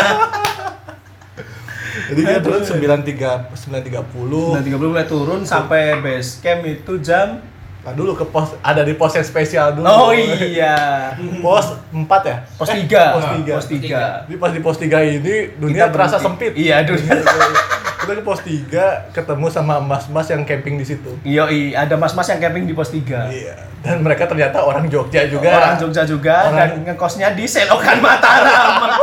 [2.07, 6.63] jadi kita turun sembilan tiga sembilan tiga puluh Nah, 30 mulai turun sampai base camp
[6.63, 7.39] itu jam
[7.87, 9.87] Nah dulu ke pos ada di pos yang spesial dulu.
[9.87, 11.15] Oh iya.
[11.39, 12.37] Pos 4 ya?
[12.51, 13.15] Pos Eh, 3.
[13.15, 13.47] Pos 3.
[13.47, 14.27] Pos 3.
[14.27, 16.51] Jadi pas di pos 3 ini dunia terasa sempit.
[16.51, 17.15] Iya, dunia.
[18.03, 21.15] Kita ke pos 3 ketemu sama mas-mas yang camping di situ.
[21.23, 23.31] Iya, ada mas-mas yang camping di pos 3.
[23.31, 23.55] Iya.
[23.79, 25.47] Dan mereka ternyata orang Jogja juga.
[25.49, 28.83] Orang Jogja juga Orang- dan ngekosnya di Selokan Mataram.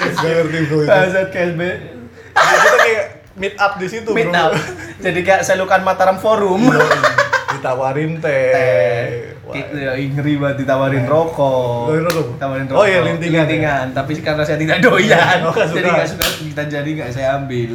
[0.00, 0.88] Gak ngerti bro itu.
[2.30, 3.04] Kita kayak
[3.40, 4.38] meet up di situ Meet bro.
[4.38, 4.52] up.
[5.00, 6.68] Jadi kayak Selokan Mataram Forum.
[6.68, 6.98] Yoi.
[7.50, 8.52] Ditawarin teh.
[8.52, 9.08] Teh.
[9.50, 11.90] Ya, ngeri banget ditawarin rokok.
[11.90, 12.26] Ditawarin rokok?
[12.30, 12.86] Ditawarin Oh rokok.
[12.86, 13.42] iya, lintingan ya?
[13.42, 13.86] Lintingan.
[13.90, 17.70] Tapi karena saya tidak doyan, Oh, jadi nggak suka kita jadi nggak saya ambil.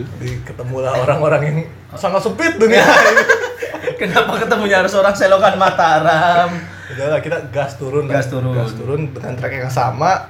[0.45, 1.57] Ketemulah orang-orang yang
[1.93, 2.79] sangat sempit dunia.
[3.99, 6.49] Kenapa ketemunya harus orang Selokan Mataram?
[6.85, 8.05] udahlah kita gas turun.
[8.05, 8.53] Gas turun.
[8.53, 10.29] gas turun dengan trek yang sama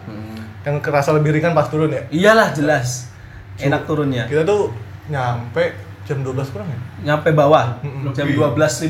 [0.63, 3.11] yang kerasa lebih ringan pas turun ya Iyalah jelas.
[3.55, 4.25] Enak turunnya.
[4.25, 4.73] kita tuh
[5.07, 5.63] nyampe
[6.03, 8.09] jam 12 kurang ya Nyampe bawah Mm-mm.
[8.11, 8.89] jam 12.15.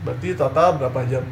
[0.00, 1.24] berarti total berapa jam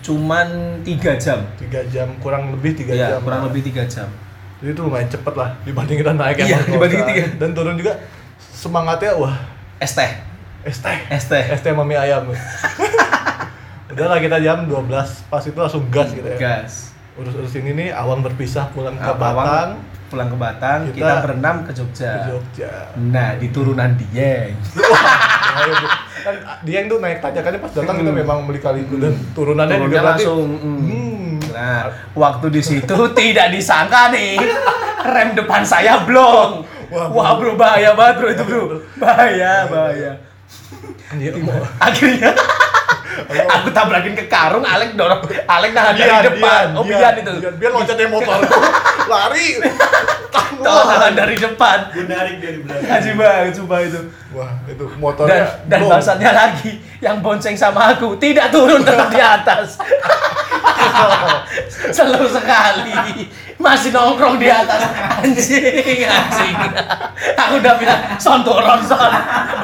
[0.00, 0.48] Cuman
[0.80, 1.38] 3 jam.
[1.54, 3.48] tiga jam kurang lebih tiga Iya, jam kurang lah.
[3.48, 4.08] lebih 3 jam.
[4.56, 7.24] jadi itu lumayan cepet lah dibanding kita naik Iya, yang dibanding tiga.
[7.36, 7.92] dan turun juga
[8.50, 9.36] semangatnya wah
[9.76, 10.08] Es teh.
[10.62, 11.40] es teh Es teh.
[11.42, 12.28] es teh mami ayam
[13.90, 14.86] udahlah kita jam 12
[15.26, 16.94] pas itu langsung gas gitu ya Gas.
[17.14, 19.76] urus-urus ini nih awang berpisah pulang ke Batang
[20.10, 22.10] pulang ke Batang, kita, Kita berenam ke Jogja.
[22.12, 24.52] ke Jogja Nah, di turunan Dieng.
[25.50, 25.86] Iya, Bu.
[26.20, 29.72] kan dia yang tuh naik tanjakannya pas datang kita memang beli kali itu dan turunannya
[29.72, 30.48] juga Turunnya berarti langsung.
[30.52, 30.78] mm.
[30.82, 31.82] hmm, Nah,
[32.12, 34.36] waktu di situ tidak disangka nih
[35.02, 36.66] rem depan saya blong.
[36.90, 38.62] Wah, Wah, bro bahaya banget bro itu bro.
[38.96, 40.12] Bahaya, bahaya.
[41.40, 42.30] mau Akhirnya
[43.30, 46.74] aku tabrakin ke karung, Alek dorong, Alek nahan dari depan.
[46.74, 47.32] oh, Bian itu.
[47.38, 48.38] Bian, Bian loncat dari motor
[49.10, 49.48] lari
[50.60, 51.88] Tahu nahan dari depan.
[51.88, 52.84] Gue narik dari belakang.
[52.84, 54.00] Haji banget coba itu.
[54.30, 55.90] wah itu Dan motornya dan blong.
[55.96, 59.80] bangsatnya lagi yang bonceng sama aku tidak turun tetap di atas.
[61.96, 62.92] Selalu sekali
[63.56, 64.84] masih nongkrong di atas
[65.20, 66.56] anjing anjing.
[67.36, 69.12] Aku udah bilang son turun son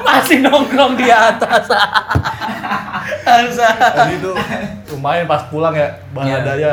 [0.00, 1.68] masih nongkrong di atas.
[3.26, 3.66] Bangsa.
[3.74, 4.30] Jadi itu
[4.88, 5.92] lumayan pas pulang ya Iya.
[6.14, 6.72] baladanya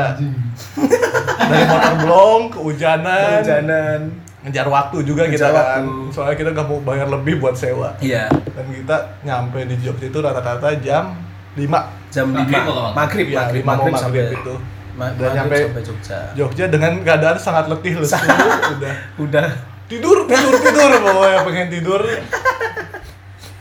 [1.44, 3.42] dari motor blong kehujanan.
[3.42, 4.02] Hujanan.
[4.44, 5.82] ngejar waktu juga Ngejar kita kan.
[5.82, 6.12] waktu.
[6.12, 7.96] soalnya kita nggak mau bayar lebih buat sewa.
[7.98, 8.28] Iya.
[8.28, 11.16] dan kita nyampe di Jogja itu rata-rata jam
[11.56, 11.64] 5
[12.12, 13.62] Jam Maghrib 5 kalau maghrib ya, maghrib.
[13.62, 14.54] 5 mau maghrib maghrib sampai itu.
[14.94, 16.18] Ma- udah nyampe sampai Jogja.
[16.34, 18.20] Jogja dengan keadaan sangat letih lesu
[18.76, 18.94] udah.
[19.18, 19.48] Udah.
[19.84, 22.02] Tidur tidur tidur pokoknya pengen tidur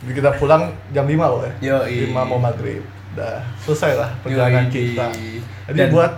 [0.03, 1.97] jadi kita pulang jam 5 pokoknya Yoi.
[2.09, 2.83] 5 mau maghrib
[3.13, 4.73] udah selesai lah perjalanan Yoi.
[4.73, 5.07] kita
[5.69, 6.13] jadi Dan- buat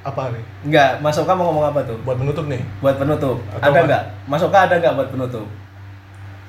[0.00, 1.96] apa nih Enggak, Mas Oka mau ngomong apa tuh?
[2.00, 3.36] buat menutup nih Buat penutup.
[3.50, 3.80] Atau ada apa?
[3.82, 4.02] enggak?
[4.24, 5.44] Mas Oka ada enggak buat penutup?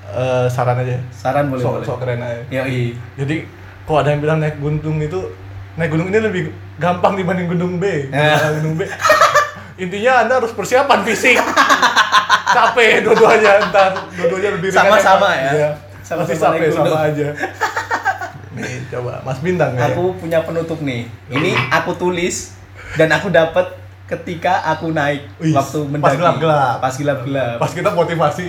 [0.04, 1.86] Eh, saran aja Saran boleh sok boleh.
[1.86, 2.92] sok keren aja Yoi.
[3.16, 3.36] jadi
[3.84, 5.20] kalau ada yang bilang naik gunung itu
[5.74, 6.44] naik gunung ini lebih
[6.78, 8.36] gampang dibanding gunung B Ya.
[8.54, 8.84] gunung B
[9.84, 11.40] intinya anda harus persiapan fisik
[12.54, 15.72] capek dua-duanya entar dua-duanya lebih ringan Sama-sama yang- ya?
[16.02, 16.88] Capek naik gunung.
[16.88, 17.28] sama aja
[18.52, 21.08] nih coba Mas Bintang ya Aku punya penutup nih.
[21.30, 22.52] Ini aku tulis
[22.94, 26.18] dan aku dapat ketika aku naik Wih, waktu pas mendaki.
[26.20, 26.76] gelap-gelap.
[26.78, 27.56] Pas gelap-gelap.
[27.58, 28.46] pas kita motivasi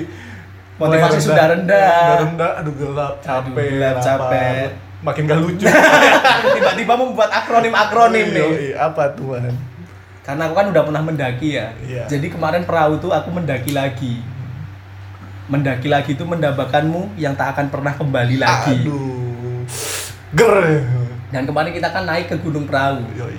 [0.75, 1.95] Motivasi mulai sudah rendah.
[1.95, 4.03] Sudah rendah aduh gelap Aduh, capek gelap, lapar.
[4.03, 4.67] capek.
[5.03, 5.67] makin gak lucu
[6.55, 8.43] Tiba-tiba membuat akronim-akronim nih.
[8.43, 9.39] Yoi, apa tuh?
[10.23, 11.75] Karena aku kan udah pernah mendaki ya.
[11.79, 12.07] Iya.
[12.07, 14.23] Jadi kemarin perahu tuh aku mendaki lagi.
[15.53, 18.89] Mendaki lagi itu mendapatkanmu yang tak akan pernah kembali lagi.
[18.89, 19.61] aduh
[20.33, 20.81] ger
[21.29, 23.05] Dan kemarin kita kan naik ke Gunung Perahu.
[23.13, 23.37] Yoi.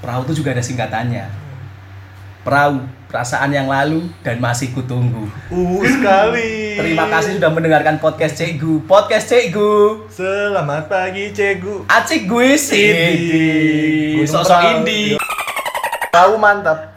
[0.00, 1.28] Perahu itu juga ada singkatannya.
[2.40, 2.80] Perahu,
[3.12, 5.28] perasaan yang lalu dan masih kutunggu.
[5.52, 6.80] Uh sekali.
[6.80, 8.80] Terima kasih sudah mendengarkan podcast Cegu.
[8.88, 10.08] Podcast Cegu.
[10.08, 11.84] Selamat pagi Cegu.
[11.84, 14.24] Acik gue sih.
[14.24, 14.72] Sosok Perahu.
[14.80, 15.20] indie.
[16.08, 16.96] Tahu mantap.